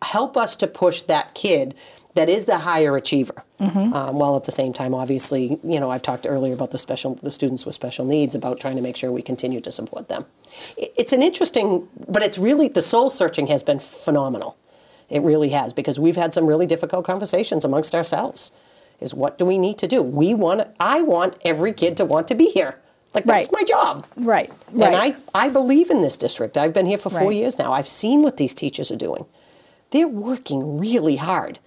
help 0.02 0.36
us 0.36 0.56
to 0.58 0.68
push 0.68 1.02
that 1.04 1.34
kid 1.34 1.76
that 2.18 2.30
is 2.30 2.46
the 2.46 2.58
higher 2.60 2.96
achiever. 2.96 3.44
Um, 3.60 4.20
while 4.20 4.36
at 4.36 4.44
the 4.44 4.52
same 4.52 4.72
time, 4.74 4.94
obviously, 4.94 5.58
you 5.64 5.80
know, 5.80 5.90
I've 5.90 6.02
talked 6.04 6.26
earlier 6.28 6.54
about 6.54 6.72
the 6.72 6.78
special, 6.78 7.16
the 7.16 7.32
students 7.32 7.66
with 7.66 7.74
special 7.74 8.06
needs, 8.06 8.36
about 8.36 8.60
trying 8.60 8.76
to 8.76 8.82
make 8.82 8.96
sure 8.98 9.12
we 9.12 9.22
continue 9.22 9.62
to 9.62 9.72
support 9.72 10.10
them. 10.10 10.26
It's 10.78 11.14
an 11.14 11.24
interesting, 11.24 11.88
but 12.08 12.22
it's 12.24 12.38
really 12.38 12.68
the 12.68 12.82
soul 12.82 13.10
searching 13.10 13.48
has 13.48 13.64
been 13.64 13.80
phenomenal. 13.80 14.58
It 15.10 15.22
really 15.22 15.50
has 15.50 15.74
because 15.74 16.00
we've 16.00 16.16
had 16.18 16.34
some 16.34 16.46
really 16.46 16.66
difficult 16.66 17.06
conversations 17.06 17.64
amongst 17.66 17.96
ourselves. 17.96 18.52
Is 19.00 19.14
what 19.14 19.38
do 19.38 19.46
we 19.46 19.58
need 19.58 19.78
to 19.80 19.88
do? 19.88 20.02
We 20.02 20.34
want. 20.34 20.68
I 20.80 21.02
want 21.04 21.38
every 21.46 21.72
kid 21.72 21.98
to 21.98 22.06
want 22.06 22.28
to 22.30 22.36
be 22.36 22.50
here. 22.50 22.80
Like 23.14 23.26
that's 23.26 23.48
Right. 23.48 23.60
my 23.60 23.64
job. 23.64 24.06
Right. 24.16 24.52
right. 24.72 24.88
And 24.88 24.96
I, 24.96 25.16
I 25.46 25.50
believe 25.50 25.90
in 25.90 26.02
this 26.02 26.18
district. 26.18 26.58
I've 26.58 26.74
been 26.74 26.86
here 26.88 26.98
for 26.98 27.10
four 27.10 27.28
Right. 27.30 27.36
years 27.42 27.58
now. 27.58 27.72
I've 27.74 27.88
seen 27.88 28.22
what 28.22 28.38
these 28.38 28.54
teachers 28.54 28.92
are 28.92 28.98
doing. 28.98 29.26
They're 29.92 30.08
working 30.08 30.78
really 30.78 31.16
hard. 31.16 31.60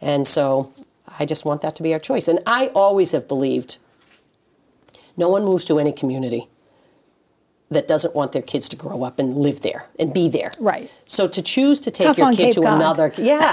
And 0.00 0.26
so 0.26 0.72
I 1.18 1.24
just 1.24 1.44
want 1.44 1.62
that 1.62 1.76
to 1.76 1.82
be 1.82 1.92
our 1.92 1.98
choice. 1.98 2.28
And 2.28 2.40
I 2.46 2.68
always 2.68 3.12
have 3.12 3.28
believed 3.28 3.78
no 5.16 5.28
one 5.28 5.44
moves 5.44 5.64
to 5.66 5.78
any 5.78 5.92
community 5.92 6.48
that 7.70 7.86
doesn't 7.86 8.16
want 8.16 8.32
their 8.32 8.42
kids 8.42 8.68
to 8.68 8.74
grow 8.76 9.04
up 9.04 9.20
and 9.20 9.36
live 9.36 9.60
there 9.60 9.86
and 9.98 10.12
be 10.12 10.28
there. 10.28 10.50
Right. 10.58 10.90
So 11.06 11.28
to 11.28 11.40
choose 11.40 11.80
to 11.82 11.90
take 11.92 12.08
Tough 12.08 12.18
your 12.18 12.30
kid 12.30 12.36
Cape 12.36 12.54
to 12.54 12.60
another, 12.62 13.12
yeah, 13.18 13.52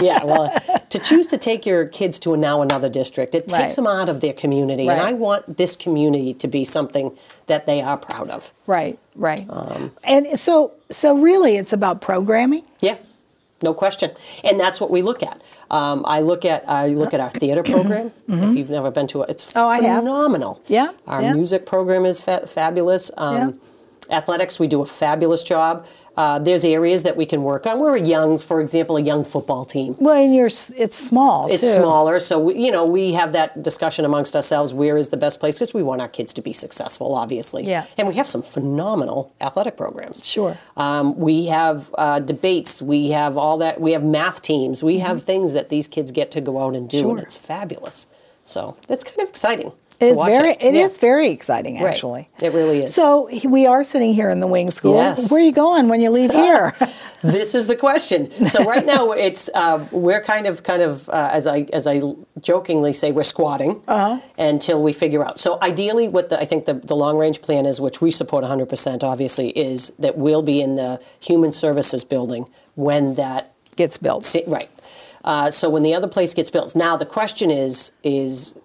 yeah. 0.00 0.24
Well, 0.24 0.58
to 0.88 0.98
choose 0.98 1.26
to 1.28 1.38
take 1.38 1.66
your 1.66 1.84
kids 1.86 2.18
to 2.20 2.32
a 2.32 2.36
now 2.38 2.62
another 2.62 2.88
district, 2.88 3.34
it 3.34 3.46
takes 3.46 3.52
Right. 3.52 3.70
them 3.76 3.86
out 3.86 4.08
of 4.08 4.22
their 4.22 4.32
community, 4.32 4.88
right. 4.88 4.96
and 4.96 5.06
I 5.06 5.12
want 5.12 5.58
this 5.58 5.76
community 5.76 6.32
to 6.34 6.48
be 6.48 6.64
something 6.64 7.14
that 7.46 7.66
they 7.66 7.82
are 7.82 7.98
proud 7.98 8.30
of. 8.30 8.52
Right. 8.66 8.98
Right. 9.14 9.44
Um, 9.50 9.92
and 10.02 10.38
so 10.38 10.72
so 10.88 11.18
really, 11.18 11.56
it's 11.58 11.74
about 11.74 12.00
programming. 12.00 12.62
Yeah, 12.80 12.96
no 13.62 13.74
question, 13.74 14.10
and 14.44 14.58
that's 14.58 14.80
what 14.80 14.90
we 14.90 15.02
look 15.02 15.22
at. 15.22 15.40
Um, 15.70 16.04
I 16.06 16.20
look 16.20 16.44
at 16.44 16.68
I 16.68 16.88
look 16.88 17.12
at 17.14 17.20
our 17.20 17.30
theater 17.30 17.62
program. 17.74 18.12
If 18.28 18.56
you've 18.56 18.70
never 18.70 18.90
been 18.90 19.06
to 19.08 19.22
it, 19.22 19.30
it's 19.30 19.46
Mm-hmm. 19.46 19.58
Oh, 19.58 19.68
I 19.68 19.80
have. 19.82 19.98
phenomenal. 20.04 20.60
Yeah, 20.68 20.92
our 21.06 21.22
yeah. 21.22 21.32
music 21.32 21.66
program 21.66 22.04
is 22.06 22.20
fa- 22.20 22.46
fabulous. 22.46 23.10
Um, 23.16 23.60
Athletics, 24.10 24.58
we 24.58 24.66
do 24.68 24.80
a 24.82 24.86
fabulous 24.86 25.42
job. 25.42 25.86
Uh, 26.16 26.38
there's 26.38 26.64
areas 26.64 27.04
that 27.04 27.16
we 27.16 27.24
can 27.24 27.42
work 27.44 27.64
on. 27.66 27.78
We're 27.78 27.94
a 27.96 28.00
young, 28.02 28.38
for 28.38 28.60
example, 28.60 28.96
a 28.96 29.00
young 29.02 29.22
football 29.24 29.64
team. 29.64 29.94
Well, 30.00 30.14
and 30.20 30.34
you're 30.34 30.46
it's 30.46 30.96
small 30.96 31.48
It's 31.50 31.60
too. 31.60 31.74
smaller, 31.74 32.18
so 32.18 32.40
we, 32.40 32.58
you 32.58 32.72
know 32.72 32.84
we 32.84 33.12
have 33.12 33.32
that 33.34 33.62
discussion 33.62 34.04
amongst 34.04 34.34
ourselves. 34.34 34.74
Where 34.74 34.96
is 34.96 35.10
the 35.10 35.16
best 35.16 35.38
place? 35.38 35.56
Because 35.58 35.72
we 35.74 35.82
want 35.84 36.00
our 36.00 36.08
kids 36.08 36.32
to 36.34 36.42
be 36.42 36.52
successful, 36.52 37.14
obviously. 37.14 37.64
Yeah. 37.68 37.84
And 37.96 38.08
we 38.08 38.14
have 38.14 38.26
some 38.26 38.42
phenomenal 38.42 39.32
athletic 39.40 39.76
programs. 39.76 40.26
Sure. 40.26 40.58
Um, 40.76 41.16
we 41.16 41.46
have 41.46 41.94
uh, 41.96 42.18
debates. 42.18 42.82
We 42.82 43.10
have 43.10 43.36
all 43.36 43.58
that. 43.58 43.80
We 43.80 43.92
have 43.92 44.02
math 44.02 44.42
teams. 44.42 44.82
We 44.82 44.98
have 44.98 45.22
things 45.22 45.52
that 45.52 45.68
these 45.68 45.86
kids 45.86 46.10
get 46.10 46.30
to 46.32 46.40
go 46.40 46.58
out 46.64 46.74
and 46.74 46.88
do, 46.88 46.96
Mm-hmm. 46.98 47.06
Sure. 47.06 47.16
and 47.18 47.24
it's 47.26 47.36
fabulous. 47.36 48.06
So 48.42 48.76
it's 48.88 49.04
kind 49.04 49.20
of 49.20 49.28
exciting. 49.28 49.72
It 50.00 50.10
is 50.10 50.16
very. 50.16 50.50
It, 50.52 50.62
It 50.62 50.74
is 50.74 50.96
Yeah. 50.96 51.00
very 51.00 51.30
exciting, 51.30 51.80
Right. 51.80 51.90
actually. 51.90 52.28
It 52.40 52.52
really 52.52 52.84
is. 52.84 52.94
So 52.94 53.28
we 53.44 53.66
are 53.66 53.82
sitting 53.82 54.12
here 54.14 54.30
in 54.30 54.38
the 54.40 54.46
wing 54.46 54.70
school. 54.70 54.94
Yes. 54.94 55.30
Where 55.30 55.40
are 55.40 55.44
you 55.44 55.52
going 55.52 55.88
when 55.88 56.00
you 56.00 56.10
leave 56.10 56.30
here? 56.32 56.72
this 57.22 57.54
is 57.54 57.66
the 57.66 57.74
question. 57.74 58.30
So 58.46 58.62
right 58.64 58.86
now 58.86 59.10
it's 59.10 59.50
uh, 59.54 59.84
we're 59.90 60.20
kind 60.22 60.46
of 60.46 60.62
kind 60.62 60.82
of 60.82 61.08
uh, 61.08 61.30
as 61.32 61.46
I 61.48 61.66
as 61.72 61.86
I 61.88 62.00
jokingly 62.40 62.92
say 62.92 63.10
we're 63.10 63.24
squatting 63.24 63.82
Uh-huh. 63.88 64.18
until 64.38 64.80
we 64.80 64.92
figure 64.92 65.24
out. 65.24 65.38
So 65.40 65.58
ideally, 65.60 66.06
what 66.06 66.28
the, 66.30 66.40
I 66.40 66.44
think 66.44 66.66
the, 66.66 66.74
the 66.74 66.94
long 66.94 67.18
range 67.18 67.40
plan 67.42 67.66
is, 67.66 67.80
which 67.80 68.00
we 68.00 68.10
support 68.12 68.42
100 68.42 68.68
percent, 68.68 69.02
obviously, 69.02 69.48
is 69.50 69.92
that 69.98 70.16
we'll 70.16 70.42
be 70.42 70.60
in 70.60 70.76
the 70.76 71.00
human 71.18 71.50
services 71.52 72.04
building 72.04 72.46
when 72.76 73.14
that 73.16 73.52
Gets 73.76 73.96
built. 73.96 74.34
Right. 74.48 74.68
Uh, 75.24 75.50
so 75.52 75.68
when 75.70 75.84
the 75.84 75.94
other 75.94 76.08
place 76.08 76.34
gets 76.34 76.50
built, 76.50 76.74
now 76.74 76.96
the 76.96 77.06
question 77.06 77.48
is 77.48 77.92
is 78.02 78.56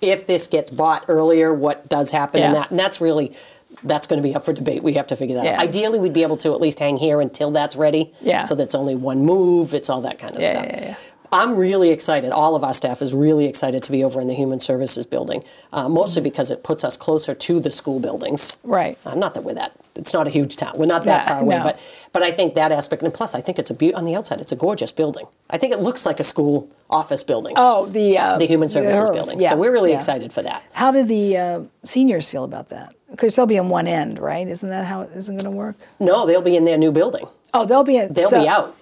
if 0.00 0.26
this 0.26 0.46
gets 0.46 0.70
bought 0.70 1.04
earlier, 1.08 1.52
what 1.54 1.88
does 1.88 2.10
happen 2.10 2.42
in 2.42 2.52
that? 2.52 2.70
And 2.70 2.78
that's 2.78 3.00
really 3.00 3.34
that's 3.82 4.06
going 4.06 4.22
to 4.22 4.26
be 4.26 4.34
up 4.34 4.44
for 4.44 4.52
debate. 4.52 4.82
We 4.82 4.94
have 4.94 5.06
to 5.08 5.16
figure 5.16 5.36
that 5.36 5.44
Yeah. 5.44 5.54
out. 5.54 5.58
Ideally, 5.60 5.98
we'd 5.98 6.14
be 6.14 6.22
able 6.22 6.36
to 6.38 6.52
at 6.54 6.60
least 6.60 6.78
hang 6.78 6.96
here 6.96 7.20
until 7.20 7.50
that's 7.50 7.76
ready. 7.76 8.12
Yeah. 8.22 8.44
So 8.44 8.54
that's 8.54 8.74
only 8.74 8.94
one 8.94 9.24
move. 9.24 9.74
It's 9.74 9.90
all 9.90 10.00
that 10.02 10.18
kind 10.18 10.34
of 10.36 10.40
Yeah, 10.42 10.50
stuff. 10.50 10.66
yeah, 10.66 10.80
yeah. 10.82 10.94
I'm 11.32 11.56
really 11.56 11.90
excited. 11.90 12.30
All 12.30 12.54
of 12.54 12.62
our 12.62 12.72
staff 12.72 13.02
is 13.02 13.12
really 13.12 13.46
excited 13.46 13.82
to 13.82 13.90
be 13.92 14.04
over 14.04 14.20
in 14.20 14.28
the 14.28 14.34
Human 14.34 14.60
Services 14.60 15.04
building, 15.06 15.42
uh, 15.72 15.88
mostly 15.88 16.22
because 16.22 16.50
it 16.52 16.62
puts 16.62 16.84
us 16.84 16.96
closer 16.96 17.34
to 17.34 17.60
the 17.60 17.70
school 17.70 17.98
buildings. 17.98 18.56
Right. 18.62 18.96
Uh, 19.04 19.14
not 19.16 19.34
that 19.34 19.42
we're 19.42 19.54
that. 19.54 19.72
It's 19.96 20.12
not 20.12 20.26
a 20.26 20.30
huge 20.30 20.56
town. 20.56 20.72
We're 20.76 20.86
not 20.86 21.04
that 21.04 21.22
Yeah, 21.24 21.28
far 21.28 21.42
away, 21.42 21.58
no. 21.58 21.64
but 21.64 21.80
but 22.12 22.22
I 22.22 22.30
think 22.30 22.54
that 22.54 22.72
aspect, 22.72 23.02
and 23.02 23.12
plus, 23.12 23.34
I 23.34 23.40
think 23.40 23.58
it's 23.58 23.70
a 23.70 23.74
be- 23.74 23.94
on 23.94 24.04
the 24.04 24.14
outside. 24.14 24.40
It's 24.40 24.52
a 24.52 24.56
gorgeous 24.56 24.92
building. 24.92 25.26
I 25.50 25.58
think 25.58 25.72
it 25.72 25.80
looks 25.80 26.06
like 26.06 26.18
a 26.20 26.24
school 26.24 26.68
office 26.90 27.22
building. 27.22 27.54
Oh, 27.56 27.86
the 27.86 28.18
uh, 28.18 28.38
the 28.38 28.46
Human 28.46 28.68
Services 28.68 29.00
hers, 29.00 29.10
building. 29.10 29.40
yeah, 29.40 29.50
so 29.50 29.56
we're 29.56 29.72
really 29.72 29.90
yeah. 29.90 29.96
excited 29.96 30.32
for 30.32 30.42
that. 30.42 30.62
How 30.72 30.90
do 30.92 31.02
the 31.04 31.36
uh, 31.36 31.60
seniors 31.84 32.28
feel 32.30 32.44
about 32.44 32.68
that? 32.70 32.94
Because 33.10 33.36
they'll 33.36 33.46
be 33.46 33.56
in 33.56 33.68
one 33.68 33.86
end, 33.86 34.18
right? 34.18 34.46
Isn't 34.48 34.68
that 34.70 34.84
how 34.84 35.02
it 35.02 35.10
isn't 35.14 35.36
going 35.40 35.50
to 35.52 35.56
work? 35.56 35.76
No, 36.00 36.26
they'll 36.26 36.42
be 36.42 36.56
in 36.56 36.64
their 36.64 36.76
new 36.78 36.90
building. 36.92 37.26
Oh, 37.54 37.64
they'll 37.64 37.84
be 37.84 37.96
in. 37.96 38.12
They'll 38.12 38.28
so- 38.30 38.42
be 38.42 38.48
out. 38.48 38.74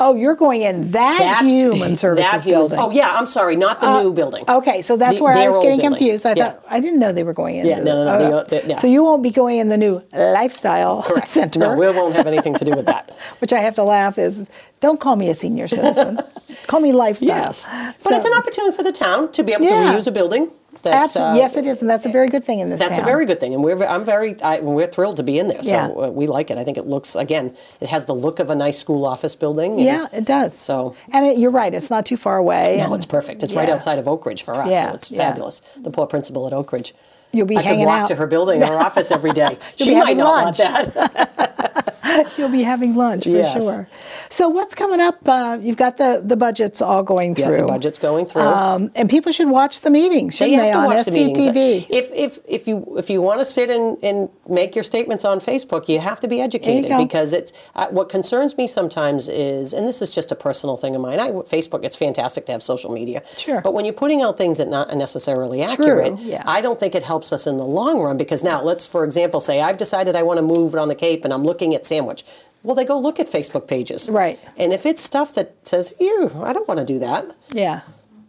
Oh, 0.00 0.14
you're 0.14 0.36
going 0.36 0.62
in 0.62 0.92
that, 0.92 1.18
That- 1.18 1.44
human 1.44 1.96
services 1.96 2.30
that 2.30 2.44
building. 2.44 2.78
Uh, 2.78 2.86
Oh 2.86 2.90
yeah, 2.90 3.10
I'm 3.16 3.26
sorry, 3.26 3.56
not 3.56 3.80
the 3.80 4.02
new 4.02 4.12
building. 4.12 4.44
Okay, 4.48 4.80
so 4.80 4.96
that's 4.96 5.18
The- 5.18 5.24
where 5.24 5.34
I 5.36 5.48
was 5.48 5.58
getting 5.58 5.80
confused. 5.80 6.24
I 6.24 6.34
Yeah. 6.34 6.50
thought 6.52 6.64
I 6.68 6.78
didn't 6.78 7.00
know 7.00 7.10
they 7.10 7.24
were 7.24 7.32
going 7.32 7.56
in. 7.56 7.66
Yeah, 7.66 7.80
no, 7.80 8.04
no, 8.04 8.30
no, 8.30 8.44
the- 8.44 8.62
yeah. 8.66 8.76
So 8.76 8.86
you 8.86 9.02
won't 9.02 9.24
be 9.24 9.30
going 9.30 9.58
in 9.58 9.68
the 9.68 9.76
new 9.76 10.00
lifestyle 10.12 11.02
center, 11.24 11.58
No, 11.60 11.74
we 11.74 11.90
won't 11.90 12.14
have 12.14 12.28
anything 12.28 12.54
to 12.54 12.64
do 12.64 12.70
with 12.76 12.86
that. 12.86 13.12
which 13.40 13.52
I 13.52 13.58
have 13.58 13.74
to 13.74 13.82
laugh 13.82 14.18
is. 14.18 14.48
Don't 14.80 15.00
call 15.00 15.16
me 15.16 15.28
a 15.28 15.34
senior 15.34 15.66
citizen. 15.66 16.20
call 16.68 16.78
me 16.80 16.92
lifestyle. 16.92 17.28
Yes, 17.28 17.66
but 18.04 18.12
it's 18.12 18.24
an 18.24 18.32
opportunity 18.34 18.76
for 18.76 18.84
the 18.84 18.92
town 18.92 19.32
to 19.32 19.42
be 19.42 19.52
able 19.52 19.64
Yeah. 19.64 19.90
to 19.92 19.98
reuse 19.98 20.06
a 20.06 20.12
building. 20.12 20.50
That's, 20.90 21.16
uh, 21.16 21.34
yes, 21.36 21.56
it 21.56 21.66
is, 21.66 21.80
and 21.80 21.88
that's 21.90 22.06
a 22.06 22.08
very 22.10 22.28
good 22.28 22.44
thing 22.44 22.60
in 22.60 22.70
this 22.70 22.80
That's 22.80 22.96
town. 22.96 23.02
a 23.04 23.04
very 23.04 23.26
good 23.26 23.40
thing, 23.40 23.54
and 23.54 23.62
we're 23.64 23.82
I'm 23.84 24.04
very 24.04 24.40
I, 24.42 24.60
we're 24.60 24.86
thrilled 24.86 25.16
to 25.16 25.22
be 25.22 25.38
in 25.38 25.48
there. 25.48 25.62
So 25.62 25.70
Yeah. 25.70 25.86
uh, 25.88 26.10
we 26.10 26.26
like 26.26 26.50
it. 26.50 26.58
I 26.58 26.64
think 26.64 26.78
it 26.78 26.86
looks 26.86 27.14
again, 27.16 27.54
it 27.80 27.88
has 27.88 28.04
the 28.06 28.14
look 28.14 28.38
of 28.40 28.50
a 28.50 28.54
nice 28.54 28.78
school 28.78 29.04
office 29.06 29.36
building. 29.36 29.78
Yeah, 29.78 30.06
it 30.12 30.24
does. 30.24 30.54
So- 30.56 30.94
and 31.12 31.24
it, 31.26 31.38
you're 31.38 31.50
right. 31.50 31.72
It's 31.74 31.90
not 31.90 32.06
too 32.06 32.16
far 32.16 32.36
away. 32.38 32.76
No, 32.78 32.86
and- 32.86 32.94
it's 32.94 33.06
perfect. 33.06 33.42
It's 33.42 33.52
right 33.54 33.68
outside 33.68 33.98
of 33.98 34.06
Oak 34.08 34.24
Ridge 34.26 34.42
for 34.42 34.54
us, 34.54 34.70
Yeah, 34.72 34.88
so 34.90 34.94
it's 34.94 35.10
yeah. 35.10 35.28
fabulous. 35.30 35.60
The 35.76 35.90
poor 35.90 36.06
principal 36.06 36.46
at 36.46 36.52
Oak 36.52 36.72
Ridge. 36.72 36.94
You'll 37.32 37.46
be 37.46 37.56
I 37.56 37.60
could 37.60 37.66
hanging 37.68 37.86
walk 37.86 38.02
out. 38.02 38.08
to 38.08 38.14
her 38.16 38.26
building, 38.26 38.62
her 38.62 38.78
office 38.80 39.10
every 39.10 39.32
day. 39.32 39.58
She 39.76 39.94
might 39.94 40.16
not 40.16 40.44
lunch. 40.44 40.58
want 40.60 40.94
that. 40.94 41.84
You'll 42.38 42.50
be 42.50 42.62
having 42.62 42.94
lunch 42.94 43.24
for 43.24 43.30
Yes. 43.30 43.52
sure. 43.52 43.88
So 44.30 44.48
what's 44.48 44.74
coming 44.74 45.00
up? 45.00 45.18
Uh, 45.26 45.58
you've 45.60 45.76
got 45.76 45.96
the 45.96 46.22
the 46.24 46.36
budgets 46.36 46.80
all 46.82 47.02
going 47.02 47.36
Yeah, 47.36 47.46
through. 47.48 47.56
the 47.58 47.66
budget's 47.66 47.98
going 47.98 48.26
through. 48.26 48.42
Um, 48.42 48.90
and 48.94 49.08
people 49.08 49.32
should 49.32 49.48
watch 49.50 49.80
the 49.80 49.90
meetings, 49.90 50.36
shouldn't 50.36 50.58
they, 50.58 50.70
to 50.72 50.76
on 50.78 50.86
watch 50.86 51.04
the 51.06 51.12
meetings. 51.12 51.46
SCTV? 51.46 51.86
If, 51.90 52.10
if, 52.12 52.38
if 52.46 52.68
you 52.68 52.94
if 52.98 53.10
you 53.10 53.20
want 53.22 53.40
to 53.40 53.44
sit 53.44 53.70
and, 53.70 53.96
and 54.02 54.28
make 54.48 54.74
your 54.74 54.84
statements 54.84 55.24
on 55.24 55.40
Facebook, 55.40 55.88
you 55.88 56.00
have 56.00 56.20
to 56.20 56.28
be 56.28 56.40
educated 56.40 56.96
because 56.98 57.32
it's 57.32 57.52
uh, 57.74 57.86
what 57.88 58.08
concerns 58.08 58.56
me 58.56 58.66
sometimes 58.66 59.28
is, 59.28 59.72
and 59.72 59.86
this 59.86 60.02
is 60.02 60.14
just 60.14 60.30
a 60.32 60.36
personal 60.36 60.76
thing 60.76 60.94
of 60.94 61.00
mine. 61.02 61.18
I 61.20 61.30
Facebook, 61.30 61.84
it's 61.84 61.96
fantastic 61.96 62.46
to 62.46 62.52
have 62.52 62.62
social 62.62 62.90
media, 62.92 63.22
Sure. 63.36 63.60
but 63.60 63.72
when 63.74 63.84
you're 63.84 63.94
putting 63.94 64.22
out 64.22 64.36
things 64.38 64.58
that 64.58 64.68
not 64.68 64.94
necessarily 64.96 65.62
accurate, 65.62 66.18
yeah. 66.20 66.42
I 66.46 66.60
don't 66.60 66.78
think 66.80 66.94
it 66.94 67.02
helps 67.02 67.32
us 67.32 67.46
in 67.46 67.56
the 67.58 67.64
long 67.64 68.00
run. 68.00 68.16
Because 68.16 68.42
now, 68.42 68.62
let's 68.62 68.86
for 68.86 69.04
example 69.04 69.40
say 69.40 69.60
I've 69.60 69.76
decided 69.76 70.16
I 70.16 70.22
want 70.22 70.38
to 70.38 70.42
move 70.42 70.74
on 70.74 70.88
the 70.88 70.94
Cape, 70.94 71.24
and 71.24 71.32
I'm 71.32 71.44
looking 71.44 71.74
at 71.74 71.86
sandwich. 71.98 72.24
Well, 72.62 72.74
they 72.74 72.84
go 72.84 72.98
look 72.98 73.20
at 73.20 73.28
Facebook 73.28 73.66
pages, 73.68 74.10
Right. 74.10 74.38
And 74.56 74.72
if 74.72 74.84
it's 74.84 75.02
stuff 75.02 75.34
that 75.34 75.54
says, 75.62 75.94
"Ew, 76.00 76.30
I 76.42 76.52
don't 76.52 76.66
want 76.66 76.80
to 76.80 76.86
do 76.86 76.98
that," 76.98 77.24
Yeah. 77.52 77.80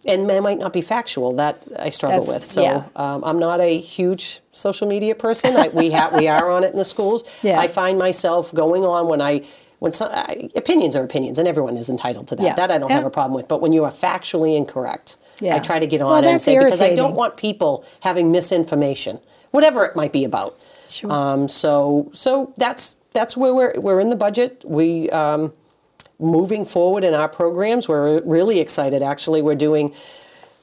and 0.05 0.29
they 0.29 0.39
might 0.39 0.59
not 0.59 0.71
be 0.71 0.81
factual. 0.81 1.33
That 1.33 1.65
I 1.77 1.89
struggle 1.89 2.19
That's- 2.23 2.33
with. 2.41 2.45
So 2.45 2.61
yeah. 2.61 2.83
um, 2.95 3.23
I'm 3.23 3.39
not 3.39 3.59
a 3.59 3.77
huge 3.79 4.41
social 4.51 4.87
media 4.87 5.15
person. 5.15 5.55
I, 5.57 5.69
we 5.69 5.89
have 5.91 6.15
we 6.15 6.27
are 6.27 6.49
on 6.51 6.63
it 6.63 6.71
in 6.71 6.77
the 6.77 6.85
schools. 6.85 7.23
Yeah. 7.41 7.59
I 7.59 7.67
find 7.67 7.97
myself 7.97 8.53
going 8.53 8.83
on 8.85 9.07
when 9.07 9.21
I 9.21 9.41
when 9.79 9.93
some, 9.93 10.09
I, 10.11 10.49
opinions 10.55 10.93
are 10.95 11.03
opinions, 11.03 11.39
and 11.39 11.47
everyone 11.47 11.77
is 11.77 11.89
entitled 11.89 12.27
to 12.27 12.35
that. 12.35 12.43
Yeah. 12.43 12.55
That 12.55 12.69
I 12.69 12.77
don't 12.77 12.89
Yeah. 12.89 12.97
have 12.97 13.05
a 13.05 13.09
problem 13.09 13.33
with. 13.33 13.47
But 13.47 13.61
when 13.61 13.71
you 13.73 13.83
are 13.85 13.91
factually 13.91 14.55
incorrect, 14.57 15.17
Yeah. 15.39 15.55
I 15.55 15.59
try 15.59 15.79
to 15.79 15.87
get 15.87 16.01
on 16.01 16.09
Well, 16.11 16.25
and 16.25 16.41
say 16.41 16.57
because 16.59 16.81
I 16.81 16.95
don't 16.95 17.15
want 17.15 17.35
people 17.37 17.83
having 18.01 18.29
misinformation, 18.31 19.19
whatever 19.51 19.85
it 19.85 19.95
might 19.95 20.11
be 20.11 20.23
about. 20.25 20.55
Sure. 20.87 21.11
Um, 21.11 21.47
so 21.49 22.09
so 22.13 22.51
that's 22.57 22.95
that's 23.11 23.35
where 23.35 23.53
we're 23.53 23.79
we're 23.79 23.99
in 23.99 24.09
the 24.09 24.15
budget. 24.15 24.63
We 24.65 25.09
um, 25.09 25.53
moving 26.19 26.65
forward 26.65 27.03
in 27.03 27.13
our 27.13 27.29
programs. 27.29 27.87
We're 27.87 28.21
really 28.21 28.59
excited. 28.59 29.01
Actually, 29.01 29.41
we're 29.41 29.55
doing 29.55 29.93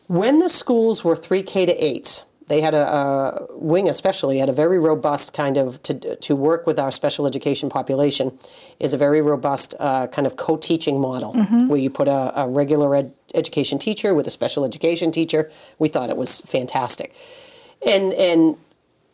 when 0.06 0.38
the 0.38 0.48
schools 0.48 1.02
were 1.02 1.16
3K 1.16 1.66
to 1.66 1.72
8, 1.72 2.24
they 2.48 2.60
had 2.60 2.74
a, 2.74 2.86
a 2.86 3.56
wing, 3.56 3.88
especially 3.88 4.38
had 4.38 4.48
a 4.48 4.52
very 4.52 4.78
robust 4.78 5.32
kind 5.32 5.56
of 5.56 5.82
to 5.82 6.14
to 6.16 6.36
work 6.36 6.64
with 6.64 6.78
our 6.78 6.92
special 6.92 7.26
education 7.26 7.68
population, 7.68 8.38
is 8.78 8.94
a 8.94 8.98
very 8.98 9.20
robust 9.20 9.74
uh, 9.80 10.06
kind 10.06 10.26
of 10.26 10.36
co-teaching 10.36 11.00
model 11.00 11.34
where 11.66 11.80
you 11.80 11.90
put 11.90 12.06
a, 12.06 12.40
a 12.40 12.48
regular 12.48 12.94
ed, 12.94 13.12
education 13.34 13.78
teacher 13.78 14.14
with 14.14 14.28
a 14.28 14.30
special 14.30 14.64
education 14.64 15.10
teacher. 15.10 15.50
We 15.80 15.88
thought 15.88 16.08
it 16.08 16.16
was 16.16 16.40
fantastic, 16.42 17.12
and 17.84 18.12
and 18.12 18.56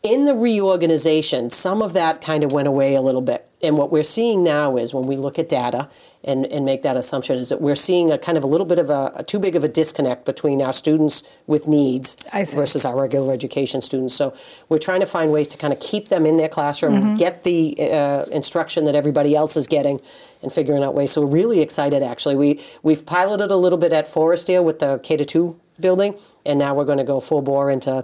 in 0.03 0.25
the 0.25 0.35
reorganization, 0.35 1.51
some 1.51 1.81
of 1.81 1.93
that 1.93 2.21
kind 2.21 2.43
of 2.43 2.51
went 2.53 2.67
away 2.67 2.95
a 2.95 3.01
little 3.01 3.21
bit. 3.21 3.49
And 3.62 3.79
what 3.79 3.93
we're 3.93 4.03
seeing 4.03 4.43
now 4.43 4.77
is 4.77 4.93
when 4.93 5.07
we 5.07 5.15
look 5.15 5.38
at 5.38 5.49
data 5.49 5.88
and, 6.25 6.45
and 6.47 6.65
make 6.65 6.83
that 6.83 6.97
assumption, 6.97 7.37
is 7.37 7.51
that 7.51 7.61
we're 7.61 7.77
seeing 7.77 8.11
a 8.11 8.19
kind 8.19 8.37
of 8.37 8.43
a 8.43 8.47
little 8.49 8.67
bit 8.67 8.81
of 8.81 8.91
a, 8.91 9.12
a 9.15 9.23
too 9.23 9.38
big 9.38 9.55
of 9.55 9.62
a 9.62 9.69
disconnect 9.69 10.25
between 10.25 10.61
our 10.61 10.73
students 10.73 11.23
with 11.47 11.69
needs 11.69 12.17
versus 12.57 12.85
our 12.85 12.97
regular 13.01 13.33
education 13.33 13.81
students. 13.81 14.15
So 14.17 14.35
we're 14.69 14.79
trying 14.79 14.99
to 14.99 15.07
find 15.07 15.31
ways 15.31 15.47
to 15.49 15.57
kind 15.57 15.73
of 15.73 15.79
keep 15.79 16.09
them 16.09 16.27
in 16.27 16.37
their 16.38 16.49
classroom, 16.49 16.95
Mm-hmm. 16.95 17.17
get 17.17 17.45
the 17.45 17.77
uh, 17.79 18.25
instruction 18.33 18.85
that 18.87 18.97
everybody 18.97 19.37
else 19.37 19.57
is 19.57 19.69
getting, 19.69 20.01
and 20.43 20.53
figuring 20.53 20.83
out 20.83 20.95
ways. 20.95 21.12
So 21.12 21.21
we're 21.21 21.29
really 21.33 21.61
excited. 21.61 22.03
Actually, 22.03 22.35
we 22.35 22.61
we've 22.83 23.07
piloted 23.07 23.53
a 23.53 23.57
little 23.57 23.79
bit 23.79 23.93
at 23.93 24.07
Forestdale 24.07 24.65
with 24.65 24.81
the 24.81 24.99
K 25.05 25.17
to 25.17 25.25
two 25.25 25.61
building, 25.83 26.14
and 26.47 26.59
now 26.59 26.75
we're 26.75 26.87
going 26.87 26.97
to 26.99 27.05
go 27.05 27.21
full 27.21 27.42
bore 27.42 27.71
into 27.71 28.03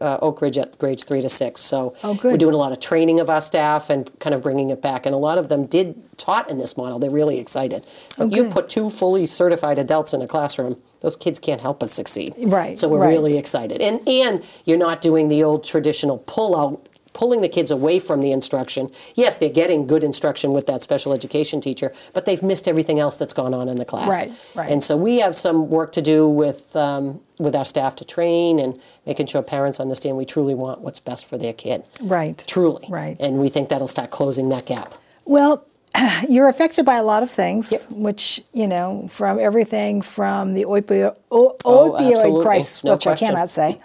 uh, 0.00 0.18
Oak 0.20 0.42
Ridge 0.42 0.58
at 0.58 0.76
grades 0.78 1.04
three 1.04 1.22
to 1.22 1.28
six. 1.28 1.60
So 1.60 1.94
Oh, 2.02 2.18
we're 2.24 2.36
doing 2.36 2.54
a 2.54 2.58
lot 2.58 2.72
of 2.72 2.80
training 2.80 3.20
of 3.20 3.30
our 3.30 3.40
staff 3.40 3.88
and 3.90 4.10
kind 4.18 4.34
of 4.34 4.42
bringing 4.42 4.70
it 4.70 4.82
back. 4.82 5.06
And 5.06 5.14
a 5.14 5.18
lot 5.18 5.38
of 5.38 5.48
them 5.48 5.66
did 5.66 5.94
taught 6.18 6.50
in 6.50 6.58
this 6.58 6.76
model. 6.76 6.98
They're 6.98 7.10
really 7.10 7.38
excited. 7.38 7.86
But 8.18 8.32
you 8.32 8.40
Oh, 8.40 8.44
good. 8.46 8.52
put 8.52 8.68
two 8.68 8.90
fully 8.90 9.26
certified 9.26 9.78
adults 9.78 10.12
in 10.12 10.20
a 10.22 10.26
classroom, 10.26 10.76
those 11.00 11.14
kids 11.14 11.38
can't 11.38 11.60
help 11.60 11.78
but 11.78 11.90
succeed. 11.90 12.34
Right, 12.38 12.76
So 12.76 12.88
we're 12.88 12.98
right. 12.98 13.10
really 13.10 13.38
excited. 13.38 13.80
And 13.80 14.00
and 14.08 14.42
you're 14.64 14.78
not 14.78 15.00
doing 15.00 15.28
the 15.28 15.44
old 15.44 15.62
traditional 15.62 16.18
pull 16.26 16.56
out 16.58 16.87
pulling 17.18 17.40
the 17.40 17.48
kids 17.48 17.70
away 17.72 17.98
from 17.98 18.20
the 18.20 18.30
instruction. 18.30 18.88
Yes, 19.16 19.36
they're 19.36 19.50
getting 19.50 19.86
good 19.88 20.04
instruction 20.04 20.52
with 20.52 20.66
that 20.66 20.82
special 20.82 21.12
education 21.12 21.60
teacher, 21.60 21.92
but 22.14 22.24
they've 22.26 22.42
missed 22.44 22.68
everything 22.68 23.00
else 23.00 23.18
that's 23.18 23.32
gone 23.32 23.52
on 23.52 23.68
in 23.68 23.74
the 23.76 23.84
class. 23.84 24.08
Right, 24.08 24.50
right. 24.54 24.70
And 24.70 24.82
so 24.82 24.96
we 24.96 25.18
have 25.18 25.34
some 25.34 25.68
work 25.68 25.90
to 25.92 26.00
do 26.00 26.28
with 26.28 26.74
um, 26.76 27.20
with 27.38 27.56
our 27.56 27.64
staff 27.64 27.96
to 27.96 28.04
train 28.04 28.60
and 28.60 28.80
making 29.04 29.26
sure 29.26 29.42
parents 29.42 29.80
understand 29.80 30.16
we 30.16 30.24
truly 30.24 30.54
want 30.54 30.80
what's 30.80 31.00
best 31.00 31.26
for 31.26 31.36
their 31.36 31.52
kid. 31.52 31.82
Right. 32.00 32.42
Truly. 32.46 32.86
Right. 32.88 33.16
And 33.18 33.40
we 33.40 33.48
think 33.48 33.68
that'll 33.68 33.88
start 33.88 34.10
closing 34.10 34.48
that 34.50 34.66
gap. 34.66 34.94
Well, 35.24 35.64
you're 36.28 36.48
affected 36.48 36.84
by 36.84 36.96
a 36.96 37.02
lot 37.02 37.22
of 37.22 37.30
things, 37.30 37.86
which, 37.90 38.42
you 38.52 38.66
know, 38.68 39.08
from 39.10 39.38
everything 39.38 40.02
from 40.02 40.54
the 40.54 40.64
opio- 40.64 41.16
o- 41.30 41.56
Oh, 41.64 41.96
opioid 41.98 42.42
crisis, 42.42 42.84
No 42.84 42.92
which 42.92 43.02
question. 43.02 43.26
I 43.28 43.30
cannot 43.30 43.50
say, 43.50 43.78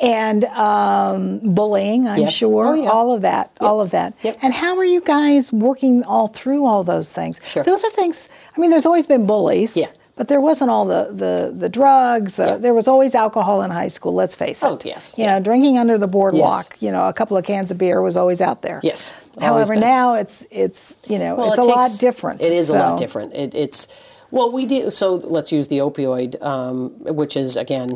and 0.00 0.44
um, 0.46 1.40
bullying, 1.54 2.06
I'm 2.08 2.20
Yes. 2.20 2.32
sure, 2.32 2.66
Oh, 2.68 2.74
yeah. 2.74 2.88
all 2.88 3.14
of 3.14 3.22
that, 3.22 3.50
all 3.60 3.80
of 3.80 3.90
that. 3.90 4.14
Yep. 4.22 4.38
And 4.42 4.54
how 4.54 4.76
are 4.78 4.84
you 4.84 5.00
guys 5.00 5.52
working 5.52 6.02
all 6.04 6.28
through 6.28 6.64
all 6.66 6.84
those 6.84 7.12
things? 7.12 7.40
Sure. 7.44 7.62
Those 7.64 7.84
are 7.84 7.90
things, 7.90 8.28
I 8.56 8.60
mean, 8.60 8.70
there's 8.70 8.86
always 8.86 9.06
been 9.06 9.26
bullies. 9.26 9.76
Yeah. 9.76 9.86
But 10.16 10.28
there 10.28 10.40
wasn't 10.40 10.70
all 10.70 10.84
the, 10.84 11.08
the, 11.12 11.50
the 11.56 11.70
drugs. 11.70 12.38
Uh, 12.38 12.58
There 12.58 12.74
was 12.74 12.86
always 12.86 13.14
alcohol 13.14 13.62
in 13.62 13.70
high 13.70 13.88
school, 13.88 14.12
let's 14.12 14.36
face 14.36 14.62
it. 14.62 14.66
Oh, 14.66 14.78
yes. 14.84 15.16
You 15.16 15.24
know, 15.24 15.40
drinking 15.40 15.78
under 15.78 15.96
the 15.96 16.08
boardwalk, 16.08 16.76
you 16.80 16.90
know, 16.90 17.08
a 17.08 17.12
couple 17.14 17.38
of 17.38 17.44
cans 17.46 17.70
of 17.70 17.78
beer 17.78 18.02
was 18.02 18.18
always 18.18 18.42
out 18.42 18.60
there. 18.60 18.80
Yes, 18.82 19.12
However, 19.40 19.76
now 19.76 20.14
it's 20.14 20.46
it's 20.50 20.98
you 21.08 21.18
know 21.18 21.36
Well, 21.36 21.48
it's 21.50 21.58
it 21.58 21.64
a 21.64 21.68
lot 21.68 21.90
different. 22.00 22.42
It 22.42 22.52
is 22.52 22.68
a 22.68 22.78
lot 22.78 22.98
different. 22.98 23.32
It, 23.34 23.54
it's 23.54 23.88
well, 24.30 24.52
we 24.52 24.66
do. 24.66 24.90
So 24.90 25.14
let's 25.14 25.50
use 25.52 25.68
the 25.68 25.78
opioid, 25.78 26.42
um, 26.42 26.90
which 27.14 27.34
is 27.34 27.56
again, 27.56 27.88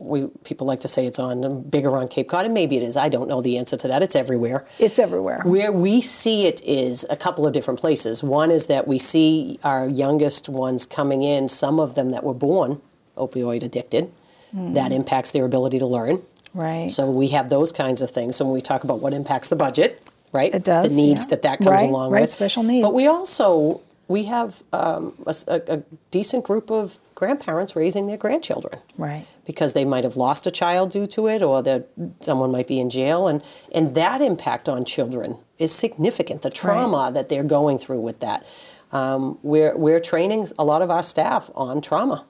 we 0.00 0.28
people 0.44 0.66
like 0.66 0.80
to 0.80 0.88
say 0.88 1.06
it's 1.06 1.18
on 1.18 1.62
bigger 1.68 1.94
on 1.96 2.08
Cape 2.08 2.28
Cod, 2.28 2.44
and 2.46 2.54
maybe 2.54 2.76
it 2.76 2.82
is. 2.82 2.96
I 2.96 3.08
don't 3.08 3.28
know 3.28 3.40
the 3.42 3.58
answer 3.58 3.76
to 3.76 3.88
that. 3.88 4.02
It's 4.02 4.16
everywhere. 4.16 4.64
It's 4.78 4.98
everywhere. 4.98 5.42
Where 5.44 5.70
we 5.70 6.00
see 6.00 6.46
it 6.46 6.62
is 6.64 7.06
a 7.10 7.16
couple 7.16 7.46
of 7.46 7.52
different 7.52 7.78
places. 7.80 8.22
One 8.22 8.50
is 8.50 8.66
that 8.66 8.88
we 8.88 8.98
see 8.98 9.58
our 9.62 9.86
youngest 9.86 10.48
ones 10.48 10.86
coming 10.86 11.22
in, 11.22 11.48
some 11.48 11.78
of 11.78 11.94
them 11.94 12.10
that 12.12 12.24
were 12.24 12.34
born 12.34 12.80
opioid 13.16 13.62
addicted. 13.62 14.10
That 14.52 14.90
impacts 14.90 15.30
their 15.30 15.44
ability 15.44 15.78
to 15.78 15.86
learn. 15.86 16.22
Right. 16.54 16.90
So 16.90 17.08
we 17.08 17.28
have 17.28 17.50
those 17.50 17.70
kinds 17.70 18.02
of 18.02 18.10
things. 18.10 18.34
So 18.34 18.44
when 18.44 18.52
we 18.54 18.60
talk 18.60 18.82
about 18.82 18.98
what 18.98 19.14
impacts 19.14 19.48
the 19.48 19.54
budget, 19.54 20.00
right? 20.32 20.52
It 20.52 20.64
does, 20.64 20.88
The 20.88 20.96
needs 21.00 21.20
yeah. 21.20 21.26
that 21.30 21.42
that 21.42 21.58
comes 21.58 21.70
Right, 21.82 21.88
along 21.88 22.10
right, 22.10 22.22
with. 22.22 22.30
special 22.30 22.64
needs. 22.64 22.84
But 22.84 22.92
we 22.92 23.06
also 23.06 23.80
we 24.08 24.24
have 24.24 24.64
um, 24.72 25.12
a- 25.46 25.62
a 25.68 25.82
decent 26.10 26.42
group 26.44 26.68
of 26.68 26.98
grandparents 27.20 27.76
raising 27.76 28.06
their 28.06 28.16
grandchildren. 28.16 28.78
Right. 28.96 29.26
because 29.44 29.72
they 29.72 29.84
might 29.84 30.04
have 30.04 30.16
lost 30.16 30.46
a 30.46 30.50
child 30.62 30.90
due 30.90 31.06
to 31.08 31.26
it 31.34 31.42
or 31.42 31.62
that 31.62 31.88
someone 32.20 32.50
might 32.56 32.68
be 32.74 32.78
in 32.84 32.88
jail 32.88 33.28
and 33.30 33.42
and 33.76 33.94
that 33.94 34.20
impact 34.20 34.68
on 34.68 34.84
children 34.84 35.28
is 35.58 35.70
significant 35.86 36.42
the 36.42 36.50
trauma 36.50 37.10
that 37.12 37.28
they're 37.28 37.50
going 37.58 37.78
through 37.78 38.00
with 38.00 38.20
that. 38.20 38.46
Um, 38.92 39.38
we're, 39.42 39.76
we're 39.76 40.00
training 40.00 40.48
a 40.58 40.64
lot 40.64 40.80
of 40.82 40.90
our 40.90 41.02
staff 41.02 41.50
on 41.54 41.80
trauma. 41.80 42.26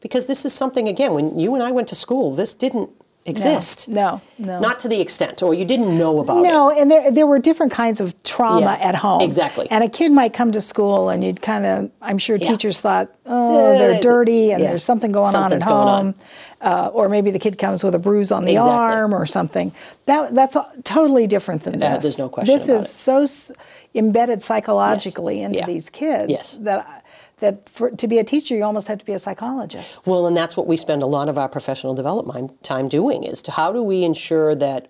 Because 0.00 0.26
this 0.26 0.44
is 0.44 0.52
something 0.52 0.88
again 0.88 1.14
when 1.14 1.38
you 1.38 1.54
and 1.54 1.62
i 1.62 1.70
went 1.70 1.88
to 1.88 1.94
school 1.94 2.34
this 2.34 2.54
didn't 2.54 2.90
exist 3.24 3.88
No, 3.88 4.20
no. 4.38 4.58
not 4.58 4.80
to 4.80 4.88
the 4.88 5.00
extent 5.00 5.42
or 5.44 5.54
you 5.54 5.64
didn't 5.64 5.96
know 5.96 6.18
about 6.20 6.38
it 6.38 6.42
No, 6.42 6.70
and 6.70 6.90
there 6.90 7.08
there 7.10 7.26
were 7.26 7.38
different 7.38 7.70
kinds 7.72 8.00
of 8.00 8.20
trauma 8.24 8.76
Yeah, 8.80 8.88
at 8.88 8.94
home. 8.96 9.20
exactly. 9.20 9.68
And 9.70 9.84
a 9.84 9.88
kid 9.88 10.10
might 10.10 10.32
come 10.34 10.50
to 10.52 10.60
school 10.60 11.08
and 11.08 11.22
you'd 11.22 11.40
kind 11.40 11.64
of 11.64 11.90
I'm 12.00 12.18
sure 12.18 12.36
Yeah. 12.36 12.48
teachers 12.48 12.80
thought, 12.80 13.08
"Oh, 13.24 13.72
Yeah, 13.72 13.78
they're 13.78 14.00
dirty 14.00 14.52
and 14.52 14.62
there's 14.62 14.82
something 14.82 15.12
going 15.12 15.30
Something's 15.30 15.64
on 15.66 16.08
at 16.08 16.14
home." 16.14 16.14
Uh, 16.60 16.90
or 16.92 17.08
maybe 17.08 17.30
the 17.32 17.40
kid 17.40 17.58
comes 17.58 17.82
with 17.82 17.94
a 17.94 17.98
bruise 17.98 18.30
on 18.30 18.44
the 18.44 18.52
Exactly. 18.52 18.72
arm 18.72 19.14
or 19.14 19.26
something. 19.26 19.72
That 20.06 20.34
that's 20.34 20.56
totally 20.84 21.26
different 21.28 21.62
than 21.62 21.82
Uh, 21.82 21.94
this. 21.94 22.02
there's 22.02 22.18
no 22.18 22.28
question 22.28 22.54
This 22.54 22.68
is 22.68 22.84
it. 22.84 22.88
so 22.88 23.22
s- 23.22 23.52
embedded 23.94 24.42
psychologically 24.42 25.42
into 25.42 25.58
Yeah. 25.58 25.66
these 25.66 25.90
kids 25.90 26.30
Yes. 26.30 26.58
that 26.62 27.01
that 27.42 27.68
for, 27.68 27.90
to 27.90 28.08
be 28.08 28.18
a 28.18 28.24
teacher 28.24 28.54
you 28.56 28.64
almost 28.64 28.88
have 28.88 28.98
to 28.98 29.04
be 29.04 29.12
a 29.12 29.18
psychologist. 29.18 30.06
Well, 30.06 30.26
and 30.26 30.36
that's 30.36 30.56
what 30.56 30.66
we 30.66 30.76
spend 30.76 31.02
a 31.02 31.06
lot 31.06 31.28
of 31.28 31.36
our 31.36 31.48
professional 31.48 31.94
development 31.94 32.62
time 32.64 32.88
doing 32.88 33.22
is 33.24 33.42
to 33.42 33.50
how 33.52 33.70
do 33.72 33.82
we 33.82 34.02
ensure 34.04 34.54
that 34.56 34.88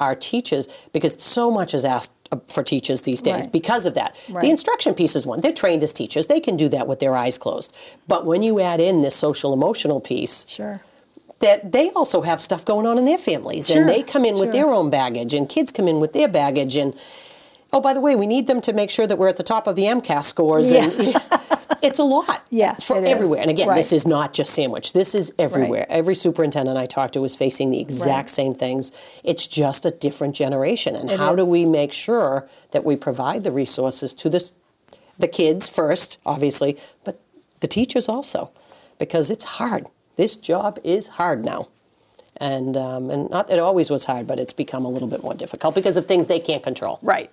our 0.00 0.14
teachers, 0.14 0.68
because 0.92 1.22
so 1.22 1.50
much 1.50 1.72
is 1.72 1.84
asked 1.84 2.12
for 2.48 2.62
teachers 2.64 3.02
these 3.02 3.22
days 3.22 3.44
Right. 3.44 3.52
because 3.52 3.86
of 3.86 3.94
that. 3.94 4.14
Right. 4.28 4.42
The 4.42 4.50
instruction 4.50 4.92
piece 4.94 5.14
is 5.16 5.24
one. 5.24 5.40
They're 5.40 5.52
trained 5.52 5.82
as 5.84 5.92
teachers. 5.92 6.26
They 6.26 6.40
can 6.40 6.56
do 6.56 6.68
that 6.70 6.86
with 6.88 6.98
their 6.98 7.14
eyes 7.16 7.38
closed. 7.38 7.72
But 8.08 8.26
when 8.26 8.42
you 8.42 8.60
add 8.60 8.80
in 8.80 9.02
this 9.02 9.14
social 9.14 9.52
emotional 9.52 10.00
piece, 10.00 10.44
Sure. 10.48 10.82
that 11.38 11.70
they 11.72 11.90
also 11.90 12.22
have 12.22 12.42
stuff 12.42 12.64
going 12.64 12.86
on 12.86 12.98
in 12.98 13.04
their 13.04 13.18
families 13.18 13.68
Sure, 13.68 13.80
and 13.82 13.88
they 13.88 14.02
come 14.02 14.24
in 14.24 14.36
with 14.38 14.50
their 14.52 14.70
own 14.70 14.90
baggage 14.90 15.32
and 15.32 15.48
kids 15.48 15.70
come 15.70 15.86
in 15.86 16.00
with 16.00 16.12
their 16.12 16.28
baggage 16.28 16.76
and 16.76 16.94
oh 17.72 17.80
by 17.80 17.92
the 17.92 18.00
way 18.00 18.14
we 18.16 18.26
need 18.26 18.46
them 18.46 18.60
to 18.62 18.72
make 18.72 18.88
sure 18.88 19.06
that 19.06 19.18
we're 19.18 19.28
at 19.28 19.36
the 19.36 19.42
top 19.42 19.66
of 19.66 19.74
the 19.76 19.82
MCAS 19.84 20.24
scores 20.24 20.70
and 20.72 20.90
it's 21.84 21.98
a 21.98 22.04
lot 22.04 22.42
Yeah, 22.50 22.74
for 22.74 22.96
it 22.98 23.04
is. 23.04 23.10
everywhere. 23.10 23.40
And 23.40 23.50
again 23.50 23.68
this 23.74 23.92
is 23.92 24.06
not 24.06 24.32
just 24.32 24.52
sandwich. 24.52 24.92
This 24.92 25.14
is 25.14 25.32
everywhere. 25.38 25.86
Every 25.88 26.14
superintendent 26.14 26.76
I 26.78 26.86
talked 26.86 27.12
to 27.14 27.20
was 27.20 27.36
facing 27.36 27.70
the 27.70 27.80
exact 27.80 28.08
Right. 28.28 28.30
same 28.30 28.54
things. 28.54 28.92
It's 29.22 29.46
just 29.46 29.84
a 29.86 29.90
different 29.90 30.34
generation. 30.34 30.96
And 30.96 31.10
It 31.10 31.18
how 31.18 31.34
do 31.36 31.44
we 31.44 31.64
make 31.64 31.92
sure 31.92 32.46
that 32.72 32.84
we 32.84 32.96
provide 32.96 33.44
the 33.44 33.52
resources 33.52 34.14
to 34.14 34.28
the 34.28 34.50
the 35.18 35.28
kids 35.28 35.68
first 35.68 36.18
obviously 36.26 36.76
but 37.04 37.20
the 37.60 37.68
teachers 37.68 38.08
also? 38.08 38.50
Because 38.98 39.30
it's 39.30 39.44
hard. 39.44 39.86
This 40.16 40.36
job 40.36 40.78
is 40.84 41.08
hard 41.08 41.44
now. 41.44 41.68
And 42.38 42.76
um, 42.76 43.10
and 43.10 43.30
not 43.30 43.46
that 43.48 43.54
it 43.58 43.60
always 43.60 43.90
was 43.90 44.06
hard, 44.06 44.26
but 44.26 44.40
it's 44.40 44.52
become 44.52 44.84
a 44.84 44.88
little 44.88 45.08
bit 45.08 45.22
more 45.22 45.34
difficult 45.34 45.74
because 45.74 45.96
of 45.96 46.06
things 46.06 46.26
they 46.26 46.40
can't 46.40 46.62
control. 46.64 46.98
Right. 47.02 47.30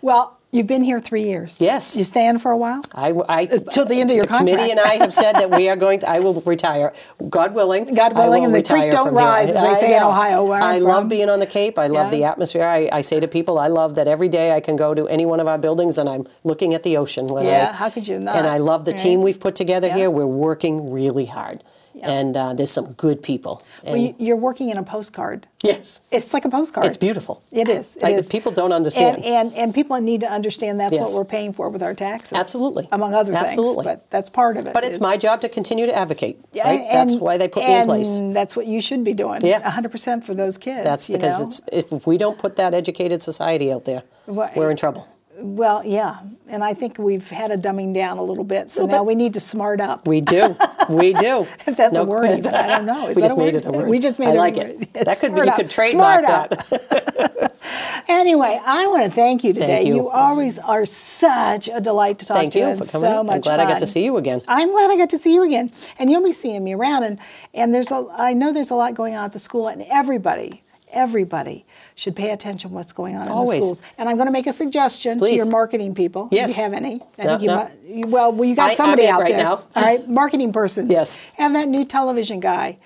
Well, 0.00 0.38
You've 0.54 0.66
been 0.66 0.84
here 0.84 1.00
three 1.00 1.22
years. 1.22 1.62
Yes. 1.62 1.96
You 1.96 2.04
staying 2.04 2.36
for 2.36 2.50
a 2.50 2.58
while? 2.58 2.82
I, 2.94 3.14
I 3.26 3.46
till 3.46 3.86
the 3.86 3.98
end 4.02 4.10
of 4.10 4.16
your 4.16 4.26
the 4.26 4.36
committee 4.36 4.70
and 4.70 4.78
I 4.78 4.96
have 4.96 5.14
said 5.14 5.32
that 5.36 5.50
we 5.50 5.70
are 5.70 5.76
going. 5.76 6.00
To, 6.00 6.10
I 6.10 6.18
will 6.20 6.38
retire, 6.42 6.92
God 7.30 7.54
willing. 7.54 7.94
God 7.94 8.12
willing, 8.14 8.42
will 8.42 8.54
and 8.54 8.62
the 8.62 8.62
creek 8.62 8.90
don't 8.92 9.06
from 9.06 9.14
here. 9.16 9.24
rise, 9.24 9.48
as 9.56 9.62
they 9.62 9.68
I 9.68 9.72
say 9.74 9.96
in. 9.96 10.02
Ohio, 10.02 10.44
where 10.44 10.60
I'm 10.60 10.82
love 10.82 11.04
from. 11.04 11.08
being 11.08 11.30
on 11.30 11.38
the 11.40 11.46
Cape. 11.46 11.78
I 11.78 11.86
love 11.86 12.12
Yeah. 12.12 12.18
the 12.18 12.24
atmosphere. 12.24 12.64
I, 12.66 12.90
I 12.92 13.00
say 13.00 13.18
to 13.18 13.28
people, 13.28 13.58
I 13.58 13.68
love 13.68 13.94
that 13.94 14.06
every 14.08 14.28
day 14.28 14.54
I 14.54 14.60
can 14.60 14.76
go 14.76 14.92
to 14.92 15.08
any 15.08 15.24
one 15.24 15.40
of 15.40 15.46
our 15.46 15.56
buildings 15.56 15.96
and 15.96 16.06
I'm 16.06 16.26
looking 16.44 16.74
at 16.74 16.82
the 16.82 16.98
ocean. 16.98 17.28
Yeah, 17.30 17.70
I- 17.70 17.74
how 17.74 17.88
could 17.88 18.06
you 18.06 18.18
not, 18.18 18.36
And 18.36 18.46
I 18.46 18.58
love 18.58 18.84
the 18.84 18.90
right? 18.92 19.00
team 19.00 19.22
we've 19.22 19.40
put 19.40 19.54
together 19.54 19.88
Yeah. 19.88 19.96
here. 19.96 20.10
We're 20.10 20.26
working 20.26 20.92
really 20.92 21.24
hard, 21.26 21.62
and 22.02 22.36
uh, 22.36 22.52
there's 22.52 22.70
some 22.70 22.92
good 22.92 23.22
people. 23.22 23.62
Well, 23.84 23.94
And- 23.94 24.02
you- 24.02 24.14
you're 24.18 24.36
working 24.36 24.68
in 24.68 24.76
a 24.76 24.82
postcard. 24.82 25.46
yes, 25.62 26.02
It's 26.10 26.34
like 26.34 26.44
a 26.44 26.50
postcard. 26.50 26.86
it's 26.88 26.98
beautiful. 26.98 27.40
It 27.52 27.70
is. 27.70 27.96
It 27.96 28.02
Like, 28.02 28.16
is. 28.16 28.28
people 28.28 28.52
don't 28.52 28.72
understand. 28.74 29.16
And, 29.24 29.24
and 29.24 29.54
and 29.62 29.74
people 29.74 29.98
need 30.00 30.20
to 30.20 30.26
understand 30.26 30.41
that's 30.42 30.92
Yes. 30.92 31.00
what 31.12 31.18
we're 31.18 31.24
paying 31.24 31.52
for 31.52 31.68
with 31.68 31.82
our 31.82 31.94
taxes. 31.94 32.36
Absolutely. 32.38 32.88
Among 32.92 33.14
other 33.14 33.32
Absolutely. 33.32 33.84
things. 33.84 33.96
But 33.96 34.10
that's 34.10 34.30
part 34.30 34.56
of 34.56 34.66
it. 34.66 34.74
But 34.74 34.84
it's 34.84 35.00
my 35.00 35.16
job 35.16 35.40
to 35.42 35.48
continue 35.48 35.86
to 35.86 35.94
advocate. 35.94 36.38
Yeah, 36.52 36.68
right? 36.68 36.86
That's 36.90 37.14
why 37.14 37.36
they 37.38 37.48
put 37.48 37.64
me 37.64 37.74
in 37.74 37.86
place. 37.86 38.16
And 38.16 38.34
that's 38.34 38.56
what 38.56 38.66
you 38.66 38.80
should 38.80 39.04
be 39.04 39.14
doing. 39.14 39.44
Yeah. 39.44 39.60
100% 39.62 40.24
for 40.24 40.34
those 40.34 40.58
kids. 40.58 40.84
That's 40.84 41.08
you 41.08 41.16
because 41.16 41.38
know? 41.38 41.46
it's 41.46 41.62
if, 41.72 41.92
if 41.92 42.06
we 42.06 42.18
don't 42.18 42.38
put 42.38 42.56
that 42.56 42.74
educated 42.74 43.22
society 43.22 43.72
out 43.72 43.84
there, 43.84 44.02
Well, 44.26 44.50
we're 44.56 44.70
in 44.70 44.76
trouble. 44.76 45.06
Well, 45.42 45.82
yeah. 45.84 46.20
And 46.48 46.62
I 46.62 46.74
think 46.74 46.98
we've 46.98 47.28
had 47.28 47.50
a 47.50 47.56
dumbing 47.56 47.94
down 47.94 48.18
a 48.18 48.22
little 48.22 48.44
bit. 48.44 48.70
So 48.70 48.82
Little 48.82 48.98
now 48.98 49.02
bit. 49.04 49.08
we 49.08 49.14
need 49.16 49.34
to 49.34 49.40
smart 49.40 49.80
up. 49.80 50.06
We 50.06 50.20
do. 50.20 50.54
We 50.88 51.12
do. 51.14 51.46
If 51.66 51.76
that's 51.76 51.96
a 51.96 52.04
word, 52.04 52.30
even. 52.38 52.54
I 52.54 52.66
don't 52.68 52.86
know. 52.86 53.08
Is 53.08 53.16
we 53.16 53.22
that 53.22 53.28
just 53.28 53.36
a 53.36 53.38
made 53.38 53.54
word? 53.54 53.64
it 53.64 53.64
a 53.66 53.72
word. 53.72 53.88
We 53.88 53.98
just 53.98 54.18
made 54.18 54.28
I 54.28 54.30
it 54.32 54.36
a 54.36 54.38
like 54.38 54.56
word. 54.56 54.70
it. 54.70 54.92
That 54.92 55.18
could 55.20 55.34
be. 55.34 55.40
You 55.40 55.48
up. 55.48 55.56
could 55.56 55.70
trademark 55.70 56.24
Smart 56.24 56.50
that. 56.50 57.52
Anyway, 58.08 58.60
I 58.64 58.86
want 58.88 59.04
to 59.04 59.10
thank 59.10 59.44
you 59.44 59.52
today. 59.52 59.66
Thank 59.66 59.86
you. 59.86 59.94
you. 59.94 60.08
always 60.08 60.58
are 60.58 60.84
such 60.84 61.68
a 61.72 61.80
delight 61.80 62.18
to 62.18 62.26
talk 62.26 62.36
Thank 62.36 62.52
to 62.52 62.58
you 62.58 62.76
for 62.76 62.84
coming 62.84 63.10
so 63.10 63.20
in. 63.20 63.26
much 63.26 63.34
I'm 63.36 63.40
glad 63.42 63.60
I 63.60 63.68
got 63.68 63.78
to 63.80 63.86
see 63.86 64.04
you 64.04 64.16
again. 64.16 64.42
I'm 64.48 64.70
glad 64.72 64.90
I 64.90 64.96
got 64.96 65.10
to 65.10 65.18
see 65.18 65.32
you 65.32 65.42
again, 65.44 65.70
and 65.98 66.10
you'll 66.10 66.22
be 66.24 66.32
seeing 66.32 66.62
me 66.64 66.74
around. 66.74 67.04
And 67.04 67.18
and 67.54 67.72
there's 67.72 67.90
a 67.92 68.06
I 68.12 68.34
know 68.34 68.52
there's 68.52 68.70
a 68.70 68.74
lot 68.74 68.94
going 68.94 69.14
on 69.14 69.24
at 69.24 69.32
the 69.32 69.38
school, 69.38 69.68
and 69.68 69.82
everybody. 69.84 70.61
Everybody 70.92 71.64
should 71.94 72.14
pay 72.16 72.30
attention 72.30 72.70
to 72.70 72.74
what's 72.74 72.92
going 72.92 73.16
on 73.16 73.22
in 73.22 73.28
the 73.28 73.34
Always. 73.34 73.64
schools. 73.64 73.82
And 73.98 74.08
I'm 74.08 74.16
going 74.16 74.26
to 74.26 74.32
make 74.32 74.46
a 74.46 74.52
suggestion 74.52 75.18
to 75.18 75.34
your 75.34 75.46
marketing 75.50 75.94
people. 75.94 76.28
Yes. 76.30 76.52
If 76.52 76.56
you 76.58 76.62
have 76.64 76.72
any. 76.72 77.00
I 77.18 77.24
No, 77.24 77.28
think 77.30 77.42
you 77.42 77.48
no. 77.48 77.56
might, 77.56 77.70
you- 77.86 78.06
well, 78.08 78.32
well, 78.32 78.48
you 78.48 78.54
got 78.54 78.70
I- 78.70 78.74
somebody 78.74 79.06
out 79.06 79.20
right 79.20 79.32
there. 79.32 79.42
now. 79.42 79.62
All 79.74 79.82
right, 79.82 80.06
marketing 80.08 80.52
person. 80.52 80.88
Yes. 80.90 81.18
Have 81.36 81.52
that 81.54 81.68
new 81.68 81.84
television 81.84 82.40
guy 82.40 82.78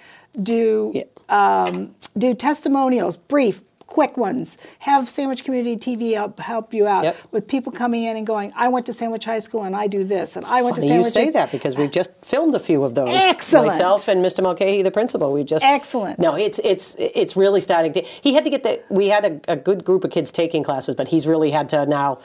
do 0.43 0.93
Yeah. 0.95 1.03
um, 1.29 1.95
do 2.17 2.35
testimonials, 2.35 3.17
brief, 3.17 3.63
quick 3.87 4.17
ones. 4.17 4.59
Have 4.81 5.09
Sandwich 5.09 5.45
Community 5.45 5.77
TV 5.77 6.15
help, 6.15 6.39
help 6.41 6.75
you 6.75 6.87
out 6.87 7.05
Yep. 7.05 7.17
with 7.31 7.49
people 7.49 7.71
coming 7.73 8.03
in 8.05 8.17
and 8.17 8.27
going, 8.27 8.53
I 8.57 8.69
went 8.69 8.87
to 8.87 8.93
Sandwich 8.93 9.25
High 9.25 9.39
School 9.39 9.63
and 9.63 9.77
I 9.77 9.87
do 9.87 10.05
this, 10.05 10.37
and 10.37 10.45
I 10.47 10.63
went 10.63 10.77
Funny 10.77 10.89
to 10.89 10.95
you 10.95 11.05
Sandwich. 11.05 11.33
say 11.35 11.39
that 11.39 11.53
because 11.53 11.77
we've 11.77 11.91
just 11.91 12.11
filmed 12.23 12.55
a 12.55 12.59
few 12.59 12.83
of 12.85 12.95
those. 12.95 13.21
Excellent. 13.23 13.69
Myself 13.69 14.09
and 14.09 14.25
Mr. 14.25 14.43
Mulcahy, 14.43 14.83
the 14.83 14.91
principal. 14.91 15.33
We 15.33 15.45
just 15.45 15.65
Excellent. 15.65 16.19
No, 16.19 16.35
it's 16.37 16.59
it's 16.65 16.97
it's 16.99 17.37
really 17.37 17.61
starting 17.61 17.93
to. 17.95 18.01
He 18.03 18.35
had 18.35 18.45
to 18.45 18.51
get 18.51 18.63
the. 18.65 18.83
We 18.91 19.09
had 19.09 19.25
a, 19.25 19.53
a 19.53 19.57
good 19.57 19.85
group 19.85 20.05
of 20.05 20.11
kids 20.11 20.31
taking 20.33 20.63
classes, 20.65 20.95
but 20.95 21.09
he's 21.09 21.27
really 21.27 21.51
had 21.51 21.69
to 21.71 21.87
now 21.87 22.19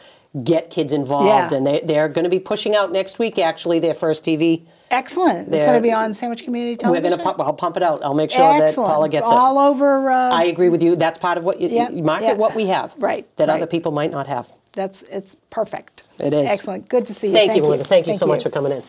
get 0.44 0.70
kids 0.70 0.94
involved, 0.94 1.28
Yeah. 1.52 1.58
and 1.58 1.68
they 1.68 1.82
they're 1.82 2.08
going 2.08 2.24
to 2.24 2.30
be 2.30 2.40
pushing 2.40 2.74
out 2.74 2.92
next 2.92 3.20
week. 3.20 3.38
Actually, 3.38 3.80
their 3.80 3.94
first 3.94 4.24
TV. 4.24 4.62
Excellent. 4.90 5.40
It's 5.40 5.50
They're- 5.50 5.64
going 5.66 5.76
to 5.76 5.82
be 5.82 5.92
on 5.92 6.14
Sandwich 6.14 6.44
Community 6.46 6.78
Television. 6.78 7.04
We're 7.04 7.10
going 7.10 7.20
to 7.20 7.24
pump. 7.24 7.40
I'll 7.42 7.54
pump 7.54 7.76
it 7.76 7.84
out. 7.84 8.02
I'll 8.04 8.14
make 8.14 8.32
sure 8.32 8.42
Excellent. 8.42 8.88
that 8.88 8.94
Paula 8.94 9.10
gets 9.10 9.30
it. 9.30 9.36
all 9.36 9.60
over. 9.60 10.10
Uh, 10.10 10.30
I 10.34 10.44
agree 10.46 10.70
with 10.70 10.82
you. 10.82 10.96
That's 10.96 11.18
part 11.18 11.38
of 11.38 11.44
what 11.44 11.60
you, 11.60 11.68
Yeah, 11.68 11.90
you 11.90 12.02
market 12.04 12.26
yeah. 12.28 12.34
what 12.34 12.56
we 12.56 12.68
have, 12.68 12.94
Right, 12.98 13.28
That 13.38 13.50
right. 13.50 13.56
other 13.56 13.68
people 13.68 13.92
might 13.92 14.12
not 14.12 14.28
have. 14.28 14.52
that's 14.74 15.02
it's 15.04 15.36
perfect. 15.50 16.04
It 16.20 16.34
is. 16.34 16.50
excellent. 16.50 16.88
Good 16.88 17.08
to 17.08 17.14
see 17.14 17.28
you. 17.28 17.34
Thank, 17.34 17.56
you, 17.56 17.62
Melinda. 17.62 17.84
Thank 17.84 18.08
you 18.08 18.14
so 18.14 18.26
much 18.26 18.44
for 18.44 18.50
coming 18.50 18.72
in. 18.72 18.84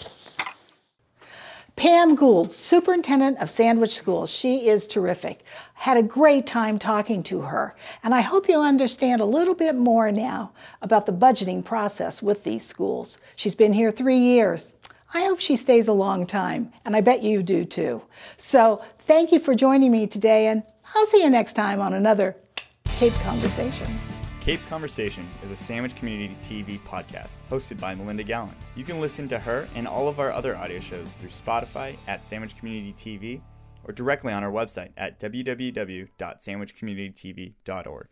Pam 1.83 2.14
Gould, 2.14 2.53
superintendent 2.53 3.38
of 3.38 3.51
Sandwich 3.51 3.90
Schools. 3.90 4.33
She 4.33 4.68
is 4.68 4.87
terrific. 4.87 5.42
Had 5.75 5.97
a 5.97 6.03
great 6.05 6.47
time 6.47 6.79
talking 6.79 7.25
to 7.25 7.40
her. 7.40 7.75
And 8.05 8.14
I 8.14 8.21
hope 8.21 8.49
you'll 8.49 8.62
understand 8.62 9.21
a 9.21 9.25
little 9.25 9.57
bit 9.57 9.75
more 9.75 10.12
now 10.12 10.53
about 10.81 11.07
the 11.07 11.12
budgeting 11.12 11.64
process 11.64 12.23
with 12.23 12.45
these 12.45 12.64
schools. 12.64 13.18
She's 13.35 13.57
been 13.57 13.73
here 13.73 13.90
three 13.90 14.18
years. 14.18 14.77
I 15.12 15.23
hope 15.25 15.40
she 15.40 15.57
stays 15.57 15.88
a 15.88 15.92
long 15.92 16.25
time, 16.25 16.73
and 16.85 16.95
I 16.95 17.01
bet 17.01 17.25
you 17.25 17.42
do 17.42 17.64
too. 17.64 18.01
So 18.37 18.81
thank 19.01 19.33
you 19.33 19.40
for 19.40 19.53
joining 19.53 19.90
me 19.90 20.07
today, 20.07 20.47
and 20.47 20.62
I'll 20.95 21.05
see 21.05 21.25
you 21.25 21.31
next 21.31 21.55
time 21.55 21.81
on 21.81 21.95
another 21.95 22.37
Cape 22.85 23.14
Conversations. 23.25 24.22
Cape 24.42 24.61
Conversation 24.68 25.26
is 25.44 25.52
a 25.52 25.57
Sandwich 25.57 25.94
Community 25.94 26.35
TV 26.40 26.81
podcast 26.81 27.38
hosted 27.48 27.78
by 27.78 27.94
Melinda 27.94 28.24
Gallant. 28.24 28.57
You 28.74 28.83
can 28.83 29.00
listen 29.00 29.28
to 29.28 29.38
her 29.38 29.68
and 29.76 29.87
all 29.87 30.09
of 30.09 30.18
our 30.18 30.33
other 30.33 30.57
audio 30.57 30.81
shows 30.81 31.07
through 31.20 31.28
Spotify 31.28 31.94
at 32.09 32.26
Sandwich 32.26 32.59
Community 32.59 32.92
TV 32.92 33.40
or 33.85 33.92
directly 33.92 34.33
on 34.33 34.42
our 34.42 34.50
website 34.50 34.88
at 34.96 35.20
www.sandwichcommunitytv.org. 35.20 38.09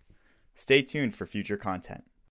Stay 0.54 0.82
tuned 0.82 1.16
for 1.16 1.26
future 1.26 1.56
content. 1.56 2.04